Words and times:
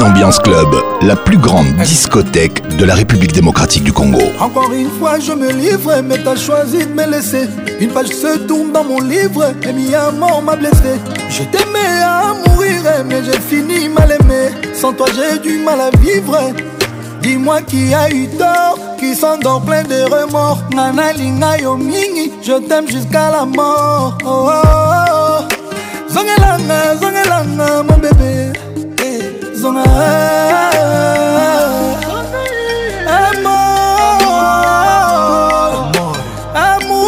Ambiance 0.00 0.38
Club, 0.38 0.72
la 1.02 1.16
plus 1.16 1.36
grande 1.36 1.66
discothèque 1.76 2.62
de 2.78 2.84
la 2.84 2.94
République 2.94 3.32
démocratique 3.32 3.82
du 3.82 3.92
Congo. 3.92 4.20
Encore 4.38 4.72
une 4.72 4.88
fois, 4.88 5.18
je 5.18 5.32
me 5.32 5.50
livre, 5.50 5.90
mais 6.02 6.22
t'as 6.22 6.36
choisi 6.36 6.86
de 6.86 6.92
me 6.92 7.06
laisser. 7.10 7.48
Une 7.80 7.90
page 7.90 8.06
se 8.08 8.38
tourne 8.38 8.72
dans 8.72 8.84
mon 8.84 9.00
livre, 9.00 9.52
et 9.64 9.72
mi 9.72 9.90
mort 10.16 10.40
m'a 10.42 10.54
blessé. 10.54 10.94
Je 11.28 11.42
t'aimais 11.42 12.02
à 12.02 12.32
mourir, 12.48 12.82
mais 13.04 13.20
j'ai 13.24 13.38
fini 13.40 13.88
mal 13.88 14.12
aimé. 14.20 14.54
Sans 14.74 14.92
toi, 14.92 15.06
j'ai 15.12 15.38
du 15.40 15.58
mal 15.58 15.80
à 15.80 15.90
vivre. 15.98 16.38
Dis-moi 17.20 17.60
qui 17.62 17.92
a 17.92 18.08
eu 18.10 18.28
tort, 18.38 18.78
qui 18.98 19.14
s'endort 19.14 19.62
plein 19.62 19.82
de 19.82 20.02
remords. 20.04 20.62
Nana 20.74 21.12
Lina 21.12 21.58
yo 21.58 21.76
je 22.42 22.66
t'aime 22.68 22.88
jusqu'à 22.88 23.30
la 23.32 23.44
mort. 23.44 24.16
Oh, 24.24 24.46
oh, 24.46 24.50
oh. 24.54 26.12
Zongelanga, 26.14 27.82
mon 27.82 27.98
bébé. 27.98 28.58
Amour 29.62 29.84
Amour 36.54 37.04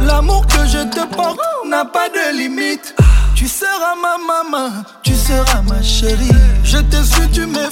l'amour 0.03 0.47
que 0.47 0.67
je 0.67 0.85
te 0.89 1.07
porte 1.15 1.39
n'a 1.69 1.85
pas 1.85 2.09
de 2.09 2.37
limite 2.39 2.95
tu 3.35 3.47
seras 3.47 3.95
ma 4.03 4.17
maman 4.31 4.71
tu 5.03 5.15
seras 5.15 5.63
ma 5.63 5.83
chérie 5.83 6.31
je 6.65 6.79
te 6.79 7.03
suis 7.03 7.29
tu 7.31 7.47
me 7.47 7.71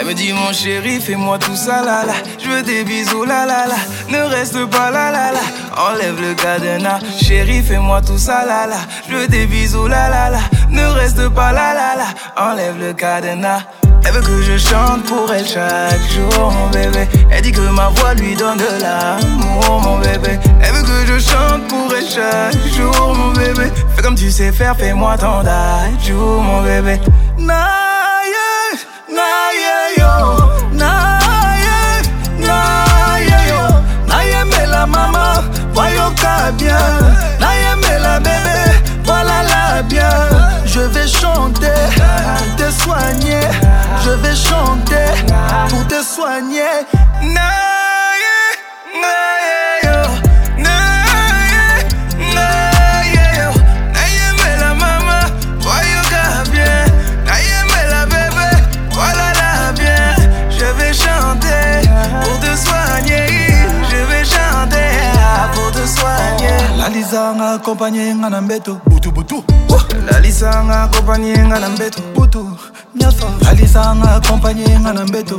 Elle 0.00 0.06
me 0.06 0.14
dit 0.14 0.32
mon 0.32 0.50
chéri, 0.50 0.98
fais-moi 0.98 1.38
tout 1.38 1.54
ça 1.54 1.82
là 1.84 2.06
là. 2.06 2.14
Je 2.42 2.48
veux 2.48 2.62
des 2.62 2.84
bisous 2.84 3.24
la 3.24 3.44
la 3.44 3.66
là. 3.66 3.74
Ne 4.08 4.20
reste 4.34 4.64
pas 4.70 4.90
là 4.90 5.10
la 5.12 5.30
là. 5.32 5.40
Enlève 5.76 6.18
le 6.22 6.32
cadenas, 6.32 7.00
chéri, 7.20 7.62
fais-moi 7.62 8.00
tout 8.00 8.16
ça 8.16 8.46
là 8.46 8.66
là. 8.66 8.76
Je 9.10 9.14
veux 9.16 9.28
des 9.28 9.44
bisous 9.46 9.88
la 9.88 10.08
la 10.08 10.30
là. 10.30 10.38
Ne 10.70 10.86
reste 10.86 11.28
pas 11.28 11.52
là 11.52 11.74
là 11.74 11.96
là. 11.98 12.04
Enlève 12.42 12.78
le 12.80 12.94
cadenas. 12.94 13.60
Elle 14.06 14.12
veut 14.14 14.22
que 14.22 14.42
je 14.42 14.56
chante 14.56 15.02
pour 15.04 15.30
elle 15.34 15.44
chaque 15.46 16.00
jour, 16.14 16.50
mon 16.50 16.68
bébé. 16.70 17.06
Elle 17.30 17.42
dit 17.42 17.52
que 17.52 17.60
ma 17.60 17.88
voix 17.88 18.14
lui 18.14 18.34
donne 18.34 18.56
de 18.56 18.80
l'amour, 18.80 19.82
mon 19.82 19.98
bébé. 19.98 20.40
Elle 20.62 20.72
veut 20.72 20.82
que 20.82 21.12
je 21.12 21.18
chante 21.28 21.68
pour 21.68 21.92
elle 21.94 22.08
chaque 22.08 22.72
jour, 22.74 23.14
mon 23.14 23.32
bébé. 23.32 23.70
Fais 23.94 24.00
comme 24.02 24.14
tu 24.14 24.30
sais 24.30 24.50
faire, 24.50 24.74
fais-moi 24.78 25.18
ton 25.18 25.42
jour, 26.02 26.40
mon 26.40 26.62
bébé. 26.62 26.98
naye 29.16 29.76
yo 30.00 30.12
naye 30.82 31.80
naye 32.48 33.38
yo 33.50 33.62
nayemela 34.08 34.86
mama 34.86 35.26
voyoka 35.74 36.52
bien 36.58 36.96
nayemela 37.42 38.14
bebe 38.26 38.60
volala 39.06 39.82
bien 39.90 40.18
je 40.66 40.80
vais 40.94 41.08
chanter 41.08 41.80
pour 42.38 42.56
te 42.60 42.68
soigner 42.82 43.46
je 44.04 44.10
vais 44.22 44.36
chanter 44.48 45.08
pour 45.70 45.84
te 45.88 46.00
soigner 46.04 46.74
naye 47.36 48.34
naye 49.02 49.39
lalisa 67.00 67.32
nga 67.34 67.48
akompagne 67.56 68.04
nga 68.20 68.28
na 68.34 68.40
mbeto 68.44 68.74
butubutu 68.88 69.36
lalisa 70.12 70.50
nga 70.66 70.76
akompagne 70.84 71.32
nga 71.48 71.58
na 71.62 71.68
mbeto 71.74 72.00
butu 72.14 72.42
nyafa 72.98 73.28
lalisa 73.44 73.82
nga 73.98 74.08
akompagne 74.20 74.68
nga 74.82 74.92
na 74.92 75.04
mbeto 75.08 75.36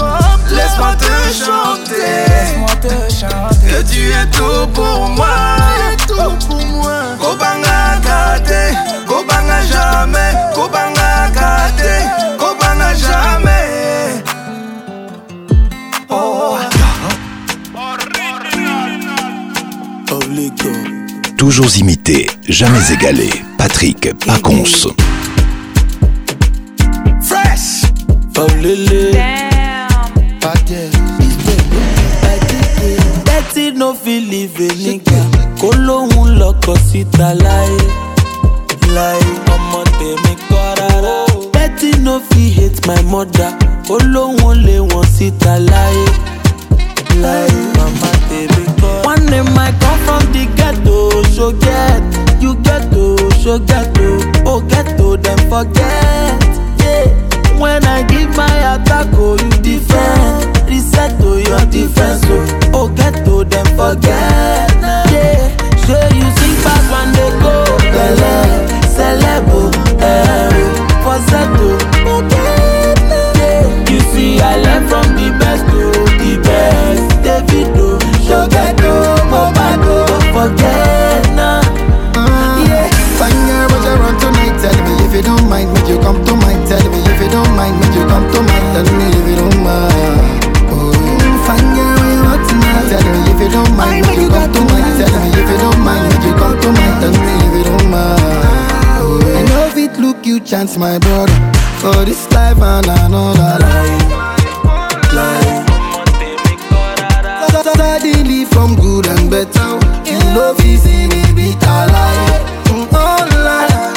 Laisse-moi 0.55 0.95
te 0.99 1.35
chanter. 1.35 2.03
Laisse-moi 2.29 2.71
te 2.81 3.13
chanter. 3.13 3.67
Que 3.67 3.93
tu 3.93 4.03
es 4.11 4.27
tout 4.31 4.67
pour 4.73 5.09
moi. 5.11 5.35
Tu 5.99 6.05
es 6.05 6.07
tout 6.15 6.47
pour 6.47 6.65
moi. 6.67 6.93
Kobanga 7.19 7.99
gâté, 8.05 8.77
Kobanga 9.07 9.61
jamais, 9.73 10.35
Kobanga 10.55 11.31
gâté, 11.35 12.05
Kobanga 12.39 12.95
jamais. 12.95 14.23
Oh. 16.09 16.57
Toujours 21.37 21.77
imité, 21.77 22.31
jamais 22.49 22.91
égalé. 22.93 23.29
Patrick 23.59 24.15
Paconce 24.25 24.87
Fresh. 27.21 27.91
Paulele. 28.33 29.53
no 33.85 33.93
feel 33.93 34.23
leave 34.31 34.57
a 34.67 34.69
nigga 34.85 35.21
kó 35.61 35.69
lóhun 35.87 36.29
lọkọ̀ 36.41 36.77
síta 36.91 37.29
láyé 37.45 37.83
láyé 38.97 39.25
ọmọ 39.55 39.79
tèmi 39.99 40.33
kọ́ 40.49 40.63
rárá 40.79 41.17
betty 41.55 41.91
no 42.05 42.15
feel 42.29 42.49
hate 42.57 42.79
my 42.89 43.01
mother 43.13 43.51
ó 43.95 43.97
lóhun 44.15 44.55
lé 44.67 44.77
wọn 44.91 45.07
síta 45.17 45.53
láyé 45.71 46.07
láyé 47.25 47.53
mama 47.77 48.11
tèmi 48.29 48.65
kọ́. 48.81 48.95
one 49.11 49.27
day 49.33 49.43
I 49.65 49.69
come 49.83 50.01
from 50.07 50.25
the 50.35 50.45
ghetto 50.59 50.97
so 51.37 51.47
get 51.67 52.03
you 52.45 52.53
ghetto 52.67 53.05
so 53.43 53.55
ghetto 53.71 54.09
oh 54.51 54.59
ghetto 54.71 55.07
dem 55.25 55.39
forget 55.53 56.51
yeah. 56.81 57.07
when 57.63 57.85
i 57.97 58.01
give 58.13 58.31
my 58.41 58.53
attack 58.75 59.09
oh 59.25 59.37
you 59.45 59.51
defend 59.69 60.54
reset 60.75 61.11
to 61.23 61.31
your 61.51 61.63
defense. 61.71 62.23
Oh, 62.75 62.89
get 62.91 63.15
to 63.25 63.45
them 63.45 63.67
forget. 63.79 64.67
Yeah, 65.15 65.41
show 65.87 66.03
you 66.19 66.27
see 66.39 66.55
back 66.67 66.85
when 66.91 67.09
they 67.15 67.31
go. 67.43 67.55
Bele, 67.95 68.35
celebo, 68.95 69.61
eh, 70.11 70.55
for 71.07 71.19
Forget. 72.07 72.99
you 73.91 74.01
see 74.13 74.41
I 74.41 74.57
learn 74.65 74.83
from 74.91 75.07
the 75.19 75.29
best 75.41 75.63
to 75.71 75.91
the 76.21 76.33
best. 76.47 77.07
David, 77.25 77.71
oh, 77.79 77.99
show 78.27 78.43
get 78.55 78.75
to, 78.83 80.03
forget 80.35 81.23
Yeah, 82.67 82.87
find 83.19 83.41
your 83.51 83.69
tonight. 84.21 84.55
Tell 84.61 84.77
me 84.85 84.93
if 85.07 85.15
you 85.15 85.23
don't 85.23 85.49
mind, 85.49 85.73
make 85.75 85.87
you 85.89 85.99
come 86.03 86.19
to 86.27 86.33
mind. 86.43 86.67
Tell 86.69 86.85
me 86.93 86.99
if 87.11 87.19
you 87.23 87.29
don't 87.31 87.51
mind, 87.57 87.75
make 87.81 87.95
you 87.95 88.07
come 88.07 88.27
to 88.35 88.43
mind. 88.43 88.64
you 93.45 93.51
don't 93.51 93.77
mind, 93.77 94.07
make 94.07 94.19
you 94.21 94.29
come 94.31 94.53
to 94.53 94.61
my 94.73 94.81
Tell 94.97 95.13
me 95.21 95.29
if 95.37 95.49
you 95.53 95.59
don't 95.59 95.81
mind, 95.85 96.09
make 96.13 96.25
you 96.27 96.35
come 96.35 96.57
to 96.65 96.69
my 96.73 96.89
Tell 97.01 97.13
me 97.21 97.33
if 97.47 97.53
you 97.57 97.65
don't 97.69 97.91
mind 97.93 98.23
I 99.39 99.41
know 99.51 99.71
it 99.77 99.93
look 100.01 100.25
you 100.25 100.41
chance 100.41 100.77
my 100.79 100.99
brother 100.99 101.35
For 101.83 101.95
this 102.09 102.23
life 102.33 102.59
and 102.61 102.87
another 102.89 103.53
life 103.61 104.09
Life 105.13 105.61
Suddenly 107.53 108.45
from 108.47 108.75
good 108.77 109.07
and 109.09 109.31
better 109.31 109.71
You 110.09 110.19
love 110.39 110.59
is 110.61 110.85
you 110.87 111.11
see 111.13 111.35
bitter 111.39 111.81
life 111.97 112.43
Oh 112.97 113.21
life 113.45 113.95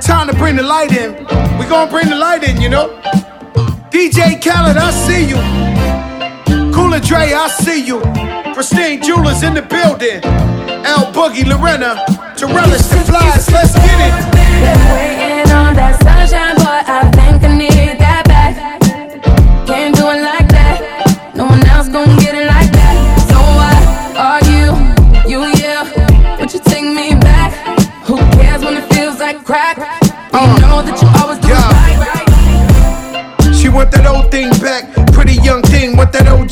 time 0.01 0.27
to 0.29 0.35
bring 0.35 0.57
the 0.57 0.63
light 0.63 0.93
in. 0.93 1.13
We 1.61 1.67
gonna 1.67 1.91
bring 1.91 2.09
the 2.09 2.17
light 2.17 2.43
in, 2.43 2.61
you 2.61 2.69
know. 2.71 2.91
DJ 3.91 4.41
Khaled, 4.43 4.77
I 4.77 4.91
see 4.91 5.25
you. 5.27 5.37
Cooler 6.73 7.01
Dre, 7.01 7.33
I 7.33 7.49
see 7.63 7.83
you. 7.87 8.03
Pristine 8.57 9.03
Jewelers 9.03 9.43
in 9.43 9.53
the 9.53 9.61
building. 9.61 10.23
Al 10.87 11.13
Boogie, 11.13 11.47
Lorena, 11.47 12.03
to 12.39 12.47
the 12.47 13.05
flies. 13.07 13.51
Let's 13.51 13.75
get 13.75 13.85
it. 13.85 14.33
Been 14.33 14.93
waiting 14.95 15.53
on 15.53 15.75
that 15.75 16.01
sunshine, 16.01 16.57
I 16.67 17.11
think 17.11 17.45
I 17.45 17.55
need 17.59 17.96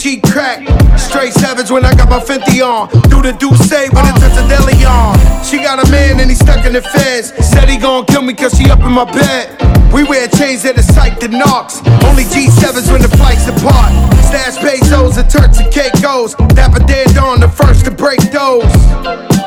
cheek 0.04 0.22
crack. 0.22 0.60
Straight 0.98 1.32
savage 1.32 1.70
when 1.70 1.82
I 1.86 1.94
got 1.94 2.10
my 2.10 2.20
50 2.20 2.60
on. 2.60 2.88
Do 3.08 3.22
the 3.24 3.32
do 3.32 3.48
say 3.56 3.88
when 3.88 4.04
it's 4.20 4.36
a 4.36 4.44
deli 4.52 4.84
on. 4.84 5.16
She 5.42 5.56
got 5.62 5.80
a 5.80 5.90
man 5.90 6.20
and 6.20 6.28
he 6.28 6.36
stuck 6.36 6.66
in 6.66 6.74
the 6.74 6.82
feds. 6.82 7.32
Said 7.40 7.70
he 7.70 7.78
gon' 7.78 8.04
kill 8.04 8.20
me 8.20 8.34
cause 8.34 8.52
she 8.52 8.70
up 8.70 8.80
in 8.80 8.92
my 8.92 9.06
bed. 9.10 9.48
We 9.94 10.04
wear 10.04 10.28
chains 10.28 10.62
that 10.64 10.76
are 10.76 10.88
psyched 10.94 11.20
to 11.20 11.28
knocks. 11.28 11.78
Only 12.04 12.24
G7s 12.24 12.92
when 12.92 13.00
the 13.00 13.08
flights 13.16 13.48
apart. 13.48 14.03
Cash 14.44 14.58
pesos 14.58 15.16
and 15.16 15.30
Turks 15.30 15.58
and 15.58 15.72
Caicos. 15.72 16.34
Dapper 16.54 16.80
dead 16.84 17.16
on 17.16 17.40
the 17.40 17.48
first 17.48 17.86
to 17.86 17.90
break 17.90 18.20
those. 18.30 18.68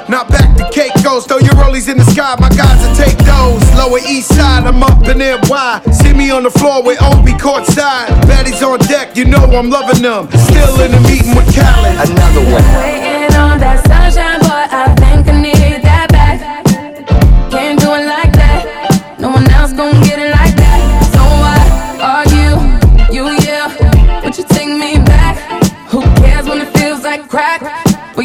Now 0.10 0.24
back 0.26 0.58
to 0.58 0.68
cake 0.74 0.92
goes. 1.04 1.28
Throw 1.28 1.38
your 1.38 1.54
rollies 1.54 1.88
in 1.88 1.98
the 1.98 2.04
sky, 2.06 2.36
my 2.40 2.50
guys 2.50 2.82
will 2.82 2.96
take 2.96 3.16
those. 3.20 3.62
Lower 3.78 4.00
east 4.00 4.34
side, 4.36 4.66
I'm 4.66 4.82
up 4.82 5.08
in 5.08 5.20
NY. 5.20 5.82
See 5.92 6.14
me 6.14 6.32
on 6.32 6.42
the 6.42 6.50
floor 6.50 6.82
with 6.82 6.98
Obi 7.04 7.34
courtside. 7.34 8.08
Baddies 8.26 8.66
on 8.68 8.80
deck, 8.88 9.16
you 9.16 9.26
know 9.26 9.38
I'm 9.44 9.70
loving 9.70 10.02
them. 10.02 10.32
Still 10.50 10.82
in 10.82 10.90
the 10.90 11.00
meeting 11.02 11.36
with 11.36 11.46
Khaled. 11.56 12.10
Another 12.10 12.42
one. 12.42 12.66
Waiting 12.82 13.36
on 13.38 13.60
that 13.60 13.86
sunshine, 13.86 14.40
boy, 14.40 14.50
I 14.76 14.96
think 14.96 15.27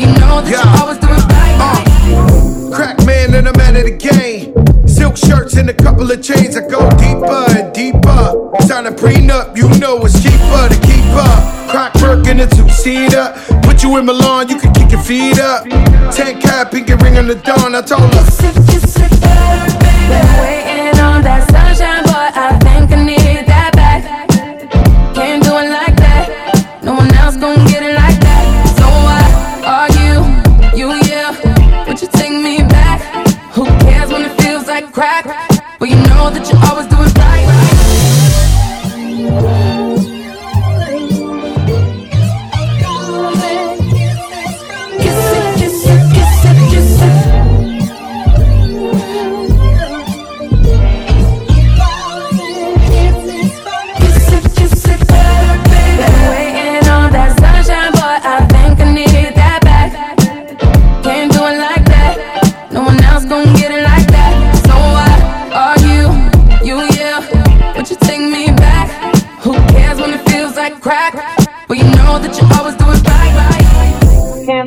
you 0.03 0.09
know 0.19 0.41
that 0.43 0.51
yeah. 0.51 0.63
you 0.63 0.81
always 0.83 0.99
do 0.99 1.09
it 1.09 1.27
right. 1.31 1.57
Uh, 1.63 2.75
crack 2.75 2.99
man 3.07 3.35
and 3.35 3.49
a 3.49 3.55
man 3.57 3.77
of 3.77 3.85
the 3.87 3.95
game. 3.95 4.55
Silk 4.87 5.17
shirts 5.17 5.55
and 5.57 5.71
a 5.71 5.75
couple 5.75 6.11
of 6.11 6.23
chains. 6.23 6.57
I 6.57 6.67
go 6.67 6.83
deeper 6.99 7.43
and 7.59 7.73
deeper. 7.73 8.23
Sign 8.67 8.87
a 8.87 8.93
prenup, 8.93 9.57
you 9.57 9.69
know 9.79 10.01
it's 10.05 10.19
cheaper 10.23 10.65
to 10.69 10.79
keep 10.87 11.07
up. 11.15 11.39
Crack 11.71 11.95
work 12.03 12.27
in 12.27 12.41
a 12.41 12.47
two-seater. 12.47 13.35
Put 13.63 13.83
you 13.83 13.97
in 13.99 14.07
Milan, 14.07 14.49
you 14.49 14.59
can 14.59 14.73
kick 14.75 14.91
your 14.91 15.03
feet 15.03 15.39
up. 15.39 15.65
Tank 16.13 16.43
cap, 16.43 16.71
pinky 16.73 16.95
ring 16.95 17.17
on 17.19 17.27
the 17.29 17.37
dawn. 17.37 17.75
I 17.75 17.83
told 17.83 18.13
her. 18.15 18.23
Kiss 18.25 18.41
it, 18.47 18.55
kiss 18.71 18.97
it, 18.99 19.82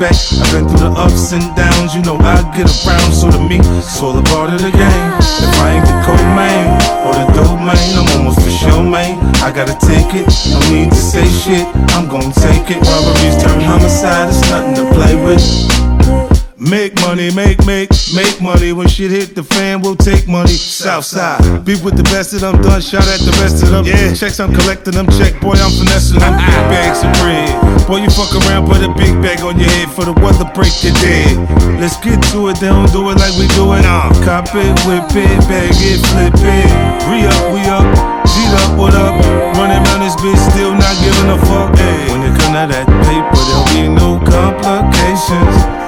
back. 0.00 0.16
I've 0.40 0.50
been 0.52 0.66
through 0.66 0.78
the 0.78 0.90
ups 0.96 1.32
and 1.32 1.44
downs, 1.54 1.94
you 1.94 2.00
know 2.02 2.16
I 2.16 2.40
get 2.56 2.66
around. 2.66 3.12
So 3.12 3.30
to 3.30 3.38
me, 3.46 3.58
it's 3.60 4.00
all 4.00 4.16
a 4.18 4.22
part 4.32 4.50
of 4.52 4.58
the 4.62 4.72
game. 4.72 5.06
If 5.20 5.54
I 5.60 5.76
ain't 5.76 5.84
the 5.86 5.96
co-main 6.08 6.68
or 7.04 7.12
the 7.20 7.28
dope 7.36 7.60
main, 7.60 7.76
I'm 7.94 8.08
almost 8.16 8.40
for 8.40 8.50
sure 8.50 8.82
man. 8.82 9.20
I 9.44 9.52
gotta 9.52 9.76
take 9.86 10.12
it, 10.16 10.26
no 10.50 10.58
need 10.72 10.90
to 10.90 10.96
say 10.96 11.28
shit. 11.28 11.66
I'm 11.96 12.08
gonna 12.08 12.32
take 12.32 12.72
it. 12.74 12.80
Robberies 12.80 13.36
turn 13.44 13.60
homicide, 13.60 14.30
it's 14.32 14.40
nothing 14.50 14.74
to 14.80 14.90
play 14.96 15.14
with. 15.16 15.78
Make 16.60 16.92
money, 17.08 17.32
make, 17.32 17.56
make, 17.64 17.88
make 18.12 18.36
money. 18.36 18.74
When 18.76 18.84
shit 18.86 19.08
hit 19.10 19.32
the 19.34 19.40
fan, 19.42 19.80
we'll 19.80 19.96
take 19.96 20.28
money. 20.28 20.52
Southside, 20.52 21.40
be 21.64 21.80
with 21.80 21.96
the 21.96 22.04
best 22.12 22.36
of 22.36 22.44
them. 22.44 22.60
Done, 22.60 22.84
shout 22.84 23.00
at 23.08 23.16
the 23.24 23.32
rest 23.40 23.64
of 23.64 23.72
them. 23.72 23.88
Yeah, 23.88 24.12
checks 24.12 24.36
I'm 24.44 24.52
collecting 24.52 24.92
them. 24.92 25.08
Check, 25.16 25.40
boy, 25.40 25.56
I'm 25.56 25.72
finessing 25.72 26.20
them. 26.20 26.36
Big 26.36 26.60
bags 26.68 27.00
of 27.00 27.08
bread. 27.16 27.48
Boy, 27.88 28.04
you 28.04 28.12
fuck 28.12 28.28
around, 28.44 28.68
put 28.68 28.84
a 28.84 28.92
big 28.92 29.16
bag 29.24 29.40
on 29.40 29.56
your 29.56 29.72
head 29.72 29.88
for 29.88 30.04
the 30.04 30.12
weather 30.20 30.44
break 30.52 30.68
your 30.84 30.92
dead. 31.00 31.32
Let's 31.80 31.96
get 31.96 32.20
to 32.36 32.52
it, 32.52 32.60
they 32.60 32.68
don't 32.68 32.92
do 32.92 33.08
it 33.08 33.16
like 33.16 33.32
we 33.40 33.48
do 33.56 33.72
it. 33.80 33.88
Nah. 33.88 34.12
Cop 34.20 34.52
it, 34.52 34.76
whip 34.84 35.08
it, 35.16 35.40
bag 35.48 35.72
it, 35.72 35.96
flip 36.12 36.36
it. 36.44 36.70
Re 37.08 37.24
up, 37.24 37.40
we 37.56 37.64
up, 37.72 37.88
beat 38.36 38.52
up, 38.60 38.76
what 38.76 38.92
up? 38.92 39.16
Running 39.56 39.80
around 39.80 40.04
this 40.04 40.12
bitch, 40.20 40.36
still 40.52 40.76
not 40.76 40.92
giving 41.00 41.32
a 41.32 41.40
fuck. 41.40 41.72
Ay. 41.80 42.12
When 42.12 42.20
it 42.28 42.36
come 42.36 42.52
to 42.52 42.68
that 42.68 42.84
paper, 43.08 43.32
there'll 43.48 43.68
be 43.72 43.88
no 43.88 44.20
complications. 44.28 45.79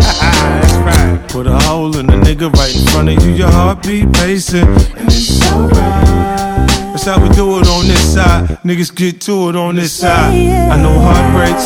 Put 1.29 1.47
a 1.47 1.57
hole 1.65 1.97
in 1.97 2.07
the 2.07 2.13
nigga 2.21 2.53
right 2.53 2.75
in 2.75 2.85
front 2.89 3.09
of 3.09 3.25
you, 3.25 3.33
your 3.33 3.51
heartbeat 3.51 4.13
pacing. 4.13 4.69
And 4.99 5.09
it's 5.09 5.41
alright. 5.51 6.69
That's 6.93 7.05
how 7.05 7.19
we 7.23 7.29
do 7.31 7.59
it 7.59 7.67
on 7.69 7.87
this 7.89 8.15
side. 8.15 8.49
Niggas 8.65 8.95
get 8.95 9.21
to 9.23 9.49
it 9.49 9.57
on 9.57 9.75
this 9.77 9.93
side. 9.95 10.31
I 10.71 10.77
know 10.77 10.93
heartbreaks, 11.01 11.65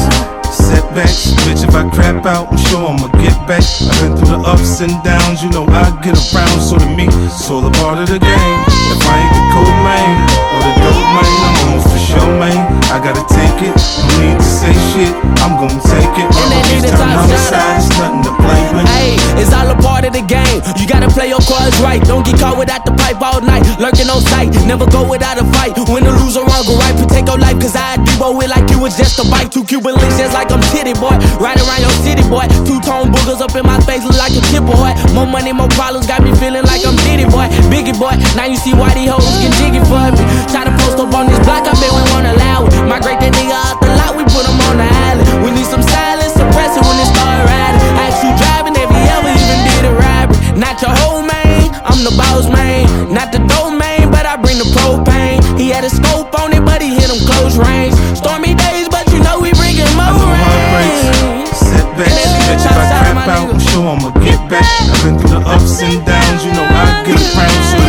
setbacks. 0.55 1.33
Bitch, 1.43 1.67
if 1.67 1.75
I 1.75 1.83
crap 1.91 2.25
out, 2.27 2.53
I'm 2.53 2.57
sure 2.71 2.89
I'ma 2.89 3.09
get 3.19 3.35
back. 3.49 3.65
I've 3.83 3.99
been 4.01 4.15
through 4.17 4.37
the 4.39 4.43
ups 4.47 4.81
and 4.81 4.95
downs, 5.03 5.43
you 5.43 5.51
know 5.51 5.67
I 5.67 5.91
get 6.03 6.15
around. 6.33 6.61
So 6.63 6.79
to 6.79 6.87
me, 6.97 7.09
it's 7.27 7.51
all 7.51 7.67
a 7.67 7.71
part 7.83 7.99
of 7.99 8.09
the 8.09 8.21
game. 8.21 8.59
If 8.95 9.03
I 9.03 9.15
ain't 9.19 9.35
the 9.35 9.45
cold 9.51 9.79
man 9.83 10.15
or 10.55 10.61
the 10.63 10.73
dope 10.79 11.09
man, 11.11 11.31
I'm 11.43 11.75
on 11.75 11.83
for 11.83 11.99
sure, 11.99 12.39
man. 12.39 12.76
I 12.97 12.99
gotta 12.99 13.21
take 13.29 13.61
it. 13.69 13.77
No 13.77 14.25
need 14.25 14.41
to 14.41 14.41
say 14.49 14.73
shit. 14.89 15.13
I'm 15.45 15.61
gonna 15.61 15.77
take 15.85 16.09
it. 16.17 16.25
And 16.33 16.49
that 16.49 16.65
nigga 16.73 16.89
top 16.97 17.29
side, 17.45 17.77
it's 17.85 17.93
nothing 18.01 18.25
to 18.25 18.33
play 18.41 18.63
with. 18.73 18.89
Hey, 18.89 19.21
it's 19.37 19.53
all 19.53 19.69
a 19.69 19.77
part 19.85 20.09
of 20.09 20.17
the 20.17 20.25
game. 20.25 20.65
You 20.81 20.89
gotta 20.89 21.13
play 21.13 21.29
your 21.29 21.45
cards 21.45 21.77
right. 21.85 22.01
Don't 22.09 22.25
get 22.25 22.41
caught 22.41 22.57
without 22.57 22.89
the 22.89 22.97
pipe 22.97 23.21
all 23.21 23.45
night. 23.45 23.69
Lurking 23.77 24.09
on 24.09 24.25
sight, 24.33 24.49
never 24.65 24.89
go 24.89 25.05
without 25.05 25.37
a 25.37 25.45
fight. 25.53 25.77
Win 25.77 25.87
When 25.93 26.03
the 26.09 26.13
loser 26.25 26.41
wrong, 26.41 26.65
or 26.65 26.81
right. 26.81 26.97
Protect 26.97 27.29
your 27.29 27.37
life, 27.37 27.61
cause 27.61 27.77
I 27.77 28.01
debo 28.01 28.33
it 28.41 28.49
like 28.49 28.65
you 28.73 28.81
was 28.81 28.97
just 28.97 29.21
a 29.21 29.29
bite. 29.29 29.53
Two 29.53 29.69
Cuban 29.69 29.93
links 30.01 30.17
just 30.17 30.33
like 30.33 30.49
I'm 30.49 30.65
titty 30.73 30.97
boy. 30.97 31.21
Right 31.37 31.61
around 31.61 31.81
your 31.85 31.93
city 32.01 32.25
boy. 32.25 32.49
Two 32.65 32.81
tone 32.81 33.13
boogers 33.13 33.45
up 33.45 33.53
in 33.61 33.69
my 33.69 33.77
face, 33.85 34.09
look 34.09 34.17
like 34.17 34.33
a 34.33 34.41
kid 34.49 34.65
boy. 34.65 34.97
More 35.13 35.29
money, 35.29 35.53
more 35.53 35.69
problems, 35.77 36.09
got 36.09 36.25
me 36.25 36.33
feeling 36.41 36.65
like 36.65 36.81
I'm 36.81 36.97
Diddy 37.05 37.29
boy. 37.29 37.45
Biggie 37.69 37.93
boy, 38.01 38.17
now 38.41 38.49
you 38.49 38.57
see 38.57 38.73
why 38.73 38.89
these 38.97 39.13
hoes 39.13 39.29
get 39.45 39.53
jiggy 39.61 39.85
for 39.85 40.01
me. 40.17 40.25
Try 40.49 40.65
to 40.65 40.73
post 40.81 40.97
up 40.97 41.13
on 41.13 41.29
this 41.29 41.45
block, 41.45 41.69
I 41.69 41.77
bet 41.77 41.93
we 41.93 42.01
won't 42.17 42.29
allow 42.33 42.65
it. 42.65 42.86
Migrate 42.87 43.19
that 43.19 43.35
nigga 43.35 43.51
out 43.51 43.83
the 43.83 43.91
lot, 43.99 44.15
we 44.15 44.23
put 44.31 44.47
him 44.47 44.55
on 44.71 44.79
the 44.79 44.87
island. 45.11 45.27
We 45.43 45.51
need 45.51 45.67
some 45.67 45.83
silence, 45.83 46.39
suppress 46.39 46.79
it 46.79 46.87
when 46.87 46.95
it 47.03 47.11
start 47.11 47.43
riding. 47.51 47.83
Ask 47.99 48.23
you 48.23 48.31
driving 48.39 48.79
if 48.79 48.87
you 48.87 49.03
ever 49.11 49.27
even 49.27 49.61
did 49.67 49.83
a 49.91 49.95
robbery. 49.99 50.39
Not 50.55 50.79
your 50.79 50.95
whole 51.03 51.19
main, 51.19 51.75
I'm 51.83 52.07
the 52.07 52.15
boss 52.15 52.47
main. 52.47 52.87
Not 53.11 53.35
the 53.35 53.43
domain, 53.43 54.07
but 54.15 54.23
I 54.23 54.39
bring 54.39 54.63
the 54.63 54.69
propane. 54.71 55.43
He 55.59 55.67
had 55.75 55.83
a 55.83 55.91
scope 55.91 56.31
on 56.39 56.55
it, 56.55 56.63
but 56.63 56.79
he 56.79 56.95
hit 56.95 57.11
him 57.11 57.19
close 57.27 57.59
range. 57.59 57.99
Stormy 58.15 58.55
days, 58.55 58.87
but 58.87 59.03
you 59.11 59.19
know 59.19 59.43
we 59.43 59.51
bringin' 59.59 59.91
more 59.99 60.15
rain. 60.23 61.43
Sit 61.59 61.83
back, 61.99 62.07
bitch, 62.07 62.39
if 62.55 62.71
I 62.71 62.71
crap 62.87 63.19
out, 63.27 63.47
I'm 63.51 63.59
sure 63.67 63.83
I'ma 63.83 64.15
get 64.23 64.39
back. 64.47 64.63
I've 64.63 65.03
been 65.03 65.19
through 65.19 65.43
the 65.43 65.43
ups 65.43 65.83
and 65.83 65.99
downs, 66.07 66.47
you 66.47 66.55
know 66.55 66.63
I 66.63 67.03
get 67.03 67.19
around. 67.35 67.65
So 67.67 67.86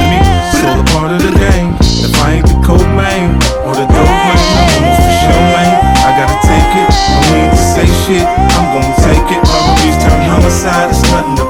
side, 10.57 10.89
is 10.89 11.01
nothing 11.11 11.46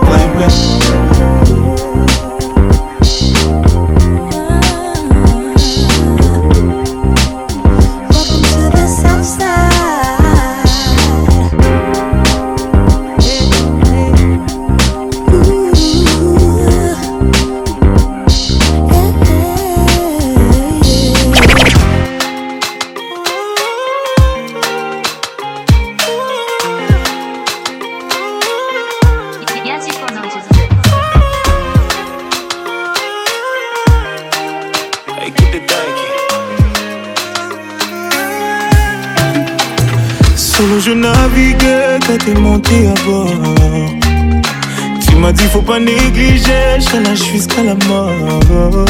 jusqu'à 47.16 47.64
la 47.64 47.76
mort. 47.88 48.86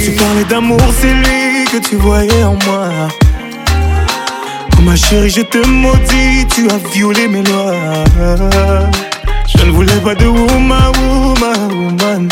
tu 0.00 0.12
parlais 0.12 0.44
d'amour, 0.48 0.80
c'est 0.98 1.12
lui 1.12 1.64
que 1.70 1.86
tu 1.86 1.96
voyais 1.96 2.42
en 2.42 2.54
moi. 2.66 2.88
Oh, 4.78 4.80
ma 4.80 4.96
chérie, 4.96 5.28
je 5.28 5.42
te 5.42 5.58
maudis, 5.68 6.46
tu 6.48 6.66
as 6.70 6.78
violé 6.94 7.28
mes 7.28 7.42
lois. 7.42 8.04
Je 9.54 9.66
ne 9.66 9.70
voulais 9.72 10.00
pas 10.02 10.14
de 10.14 10.24
woman, 10.26 10.92
woman, 10.96 11.72
woman. 11.72 12.28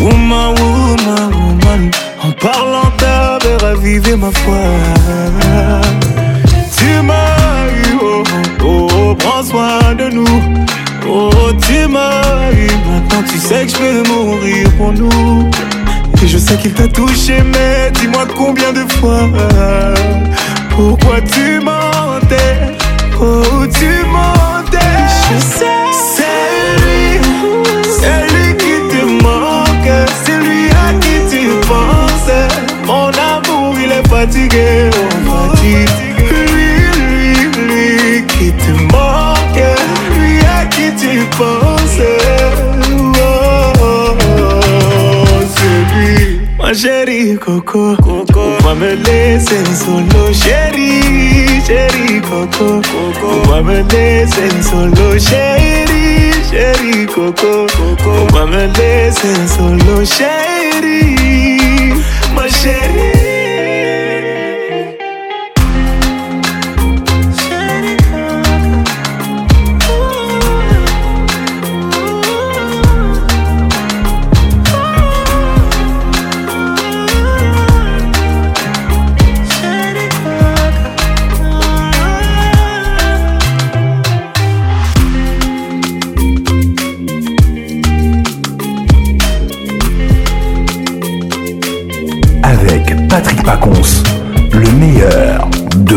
Woman, 0.00 0.48
woman, 0.58 1.34
woman. 1.34 1.90
En 2.22 2.30
parlant, 2.32 2.90
t'avais 2.96 3.56
ravivé 3.58 4.16
ma 4.16 4.30
foi. 4.30 4.62
Tu 6.78 6.86
m'as 7.02 7.68
eu, 7.84 7.98
oh, 8.00 8.22
oh, 8.64 8.86
oh, 9.10 9.14
prends 9.16 9.42
soin 9.42 9.94
de 9.98 10.08
nous. 10.14 10.64
Oh, 11.06 11.30
tu 11.60 11.86
m'arrives. 11.86 12.72
Maintenant, 12.88 13.22
tu 13.28 13.38
sais 13.38 13.66
que 13.66 13.72
je 13.72 14.02
vais 14.02 14.08
mourir 14.08 14.70
pour 14.78 14.92
nous. 14.92 15.50
Et 16.22 16.26
je 16.26 16.38
sais 16.38 16.56
qu'il 16.56 16.72
t'a 16.72 16.88
touché, 16.88 17.42
mais 17.44 17.90
dis-moi 17.92 18.26
combien 18.36 18.72
de 18.72 18.90
fois. 18.94 19.20
Pourquoi 20.70 21.20
tu 21.20 21.60
mentais? 21.60 22.74
Oh, 23.20 23.66
tu 23.78 24.04
mentais. 24.06 24.86
Je 25.30 25.40
sais, 25.58 25.92
c'est 26.16 26.78
lui. 26.80 27.53
coco, 47.74 48.24
coco. 48.32 48.40
On 48.40 48.64
va 48.64 48.74
me 48.76 48.94
laisser 48.94 49.64
solo, 49.74 50.30
chérie, 50.32 51.60
chérie 51.66 52.20
coco, 52.20 52.80
coco. 52.80 53.26
On 53.32 53.50
va 53.50 53.60
me 53.62 53.82
laisser 53.90 54.48
solo, 54.62 55.18
chérie, 55.18 56.30
chérie 56.50 57.04
coco, 57.06 57.66
coco. 57.76 58.10
On 58.10 58.26
va 58.32 58.46
me 58.46 58.66
laisser 58.78 59.48
solo, 59.56 60.04
chérie. 60.04 60.53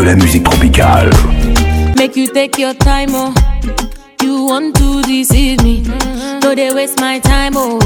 la 0.08 0.16
musique 0.16 0.42
tropicale. 0.42 1.10
Make 1.98 2.16
you 2.16 2.28
take 2.32 2.56
your 2.58 2.72
time, 2.72 3.10
oh. 3.14 3.30
You 4.22 4.44
want 4.46 4.72
to 4.76 5.02
deceive 5.02 5.62
me. 5.62 5.82
No, 6.42 6.54
they 6.54 6.72
waste 6.72 6.98
my 6.98 7.18
time, 7.20 7.52
oh. 7.56 7.78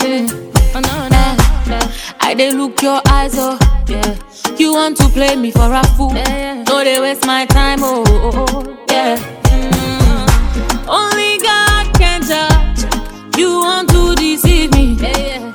Yeah. 0.00 0.26
oh 0.74 0.80
no, 0.88 0.98
no, 1.12 1.28
no. 1.70 1.78
I 2.26 2.32
they 2.34 2.50
look 2.50 2.80
your 2.82 3.02
eyes, 3.10 3.34
oh. 3.36 3.58
Yeah. 3.86 4.14
You 4.56 4.72
want 4.72 4.96
to 4.96 5.06
play 5.16 5.36
me 5.36 5.50
for 5.50 5.70
a 5.70 5.82
fool. 5.96 6.14
Yeah, 6.14 6.28
yeah. 6.38 6.62
No, 6.66 6.82
they 6.82 6.98
waste 6.98 7.26
my 7.26 7.44
time, 7.46 7.80
oh. 7.82 8.02
Yeah. 8.88 9.16
Mm. 9.50 10.88
Only 10.98 11.34
God 11.48 11.84
can 12.00 12.18
judge. 12.22 12.86
You 13.38 13.50
want 13.58 13.90
to 13.90 14.14
deceive 14.14 14.72
me. 14.72 14.86
Yeah, 14.98 15.10
yeah. 15.18 15.53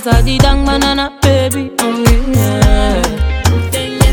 azadi 0.00 0.40
dang 0.40 0.64
manana 0.64 1.12
baby 1.20 1.68
oh 1.84 1.96
yeah 2.32 2.96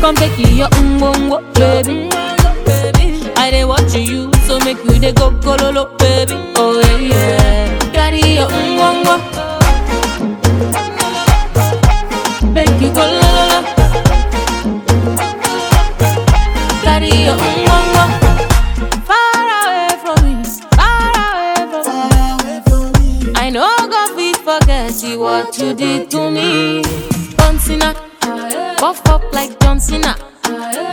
Kompeki 0.04 0.60
yo 0.60 0.68
umbongo 0.76 1.40
baby 1.56 2.12
I 3.40 3.48
dey 3.50 3.64
watch 3.64 3.96
you 3.96 4.28
so 4.44 4.60
make 4.68 4.80
you 4.84 5.00
dey 5.00 5.16
go 5.16 5.32
kololo 5.40 5.88
baby 5.96 6.36
oh 6.60 6.76
yeah 7.00 7.72
Carry 7.96 8.20
your 8.36 8.52
umbongo 8.52 9.16
what 25.18 25.58
you 25.58 25.74
did 25.74 26.10
to 26.12 26.30
me. 26.30 26.80
Bouncing 27.36 27.82
up, 27.82 27.96
buff 28.80 29.02
up 29.08 29.22
like 29.32 29.58
John 29.60 29.80
Cena. 29.80 30.14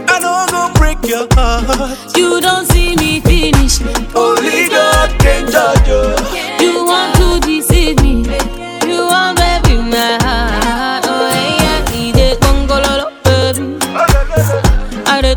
I 0.09 0.21
don't 0.21 0.51
go 0.51 0.71
break 0.79 1.03
your 1.09 1.27
heart. 1.33 2.17
You 2.17 2.41
don't 2.41 2.67
see 2.67 2.95
me 2.97 3.21
finish. 3.21 3.81
Only 4.15 4.69
God 4.69 5.19
can 5.19 5.51
judge 5.51 5.89
you. 5.89 6.36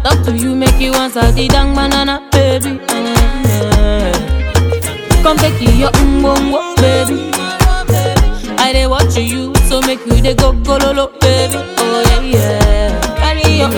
Talk 0.10 0.26
to 0.26 0.36
you, 0.36 0.56
make 0.56 0.80
you 0.82 0.92
answer 0.96 1.32
the 1.34 1.48
dang 1.50 1.76
banana, 1.76 2.28
baby. 2.32 2.80
Come 5.22 5.38
take 5.38 5.62
you 5.62 5.70
your 5.74 5.92
umbongo, 5.92 6.76
baby. 6.78 7.30
I 8.58 8.72
dey 8.74 8.88
watch 8.88 9.16
you, 9.18 9.54
so 9.68 9.80
make 9.82 10.04
you 10.08 10.20
dey 10.20 10.34
go 10.34 10.52
go 10.52 10.78
lolo, 10.78 11.14
baby. 11.22 11.58
Oh 11.58 12.22
yeah, 12.22 12.22
yeah. 12.24 12.92
Carry 13.22 13.52
your 13.60 13.70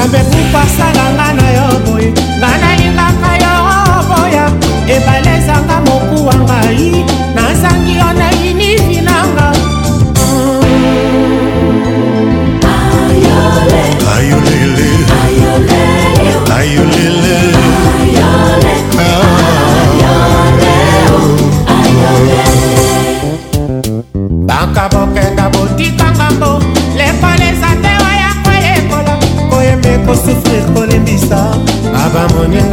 nzambe 0.00 0.18
kupasalanga 0.30 1.26
na 1.38 1.48
yo 1.56 1.66
boye 1.84 2.08
nga 2.38 2.50
nalingaka 2.60 3.30
yo 3.44 3.54
boya 4.08 4.44
ebalezanga 4.96 5.76
mokuwa 5.86 6.34
ngai 6.44 6.88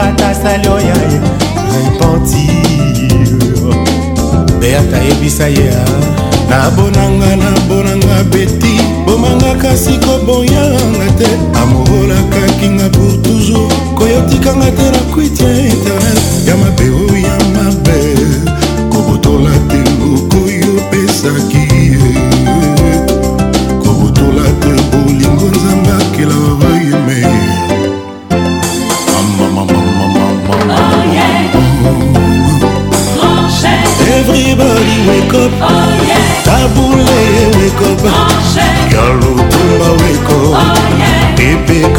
ata 0.08 0.28
asali 0.30 0.68
oyo 0.68 0.94
repentir 1.72 3.28
bert 4.60 4.94
ayebisa 4.94 5.48
ye 5.48 5.68
ah, 5.82 5.90
nabonanga 6.50 7.32
nabonanga 7.44 8.16
beti 8.32 8.74
bomanga 9.06 9.52
kasi 9.62 9.94
koboyanga 10.06 11.08
te 11.20 11.30
amorolakakinga 11.62 12.88
pour 12.96 13.14
toujours 13.26 13.74
koyotikanga 13.98 14.70
te 14.78 14.86
na 14.96 15.00
kwiti 15.14 15.44
ya 15.44 15.52
eternel 15.74 16.20
ya 16.48 16.56
mabe 16.62 16.88
oya 17.12 17.34
oh, 17.44 17.50
mabe 17.56 18.00
kobotola 18.92 19.52
te 19.70 19.78
lokoyo 20.00 20.74
pesaki 20.92 21.57
Baby. 41.48 41.97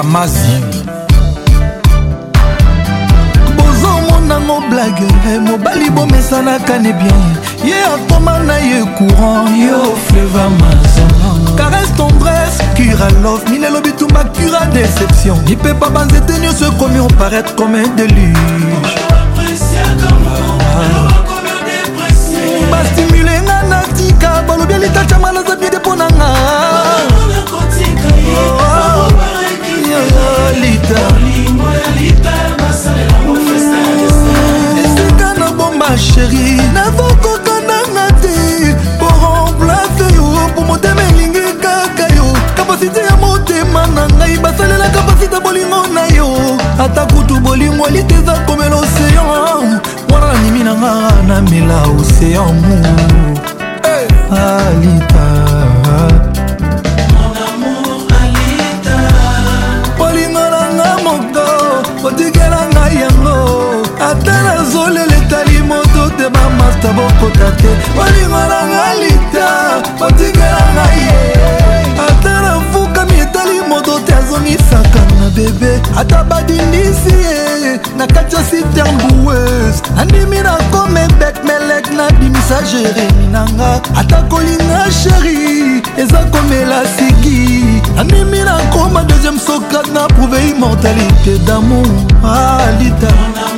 kamazi 0.00 0.54
bozomonango 3.56 4.60
blage 4.70 5.08
eh, 5.34 5.40
mobali 5.48 5.90
bomesanaka 5.90 6.78
ne 6.78 6.92
bien 6.92 7.20
ye 7.64 7.74
akoma 7.94 8.38
na 8.42 8.56
ye 8.58 8.80
courant 8.98 9.44
yo 9.64 9.94
fleva 10.06 10.44
mazongo 10.60 11.56
caresse 11.56 11.92
tendresse 11.96 12.62
cura 12.76 13.08
love 13.22 13.44
minelo 13.50 13.80
bitumba 13.80 14.24
cura 14.36 14.64
déception 14.72 15.36
lipepa 15.46 15.90
banzete 15.90 16.32
nyonso 16.42 16.64
ekomi 16.66 16.98
oparaître 17.00 17.54
comme 17.56 17.74
un 17.74 17.88
déluge 17.96 18.94
bastimule 22.72 23.40
nga 23.44 23.62
natika 23.68 24.42
balobi 24.48 24.72
elitatiamana 24.74 25.40
za 25.48 25.56
bide 25.56 25.76
mpo 25.76 25.92
na 25.96 26.06
nga 26.06 26.59
sheri 36.20 36.60
nakokokandanga 36.74 38.06
te 38.22 38.74
po 39.00 39.08
remplace 39.46 40.06
yo 40.16 40.24
oh, 40.24 40.50
po 40.54 40.62
motema 40.68 41.02
elingi 41.02 41.40
kaka 41.62 42.14
yo 42.14 42.26
kapasite 42.56 43.00
ya 43.08 43.16
motema 43.16 43.86
na 43.86 44.02
ngai 44.08 44.36
basalela 44.42 44.88
kapasite 44.88 45.38
bolingo 45.44 45.86
na 45.94 46.04
yo 46.16 46.28
ata 46.84 47.06
kutu 47.06 47.40
bolingo 47.40 47.86
elite 47.88 48.14
eza 48.14 48.34
komela 48.46 48.76
oseyan 48.76 49.26
wana 50.12 50.32
nanimi 50.32 50.62
nanga 50.64 50.92
namela 51.28 51.78
oseyan 51.98 52.54
mu 52.64 52.76
alita 54.36 55.49
ata 66.90 66.96
bokota 66.96 67.50
te 67.56 67.70
balinga 67.96 68.42
na 68.50 68.58
ngai 68.70 68.94
lita 69.02 69.48
batikela 70.00 70.52
ngai 70.76 70.98
ye 70.98 72.00
ata 72.06 72.34
nafukami 72.44 73.16
etali 73.24 73.56
moto 73.70 73.94
te 74.06 74.12
azongisaka 74.18 75.00
na 75.20 75.26
bebe 75.36 75.72
ata 76.00 76.18
badindisi 76.28 77.14
ye 77.14 77.80
na 77.96 78.04
kati 78.14 78.36
ya 78.36 78.42
sitambues 78.50 79.76
nandimi 79.96 80.38
na 80.46 80.54
komebek 80.72 81.36
melek 81.46 81.86
nabimisa 81.96 82.58
jeremi 82.70 83.24
nanga 83.34 83.72
ata 84.00 84.18
kolinga 84.30 84.82
sheri 85.00 85.40
eza 86.00 86.18
komela 86.32 86.80
siki 86.94 87.40
nandimi 87.96 88.40
nakoma 88.48 89.00
deuxième 89.08 89.38
sokrat 89.46 89.86
na 89.96 90.02
prouve 90.14 90.38
immortalité 90.52 91.32
damour 91.46 91.86
alita 92.24 93.08
ah, 93.44 93.49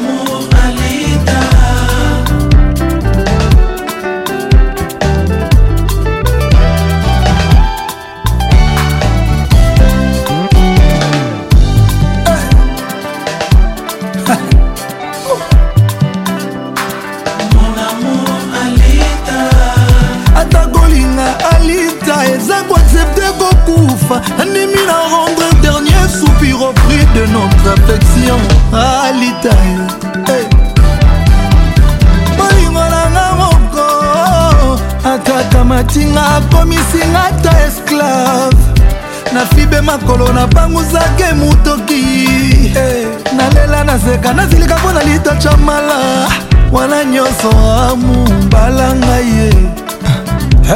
ozake 40.83 41.35
motoki 41.35 42.29
eh, 42.77 43.07
nalela 43.37 43.85
naseka 43.85 44.33
nazilika 44.35 44.77
mpo 44.79 44.93
na 44.93 45.03
litocha 45.03 45.57
mala 45.57 46.29
wana 46.73 47.05
nyonso 47.05 47.51
amombala 47.91 48.87
ngai 48.97 49.27
ye 49.39 49.51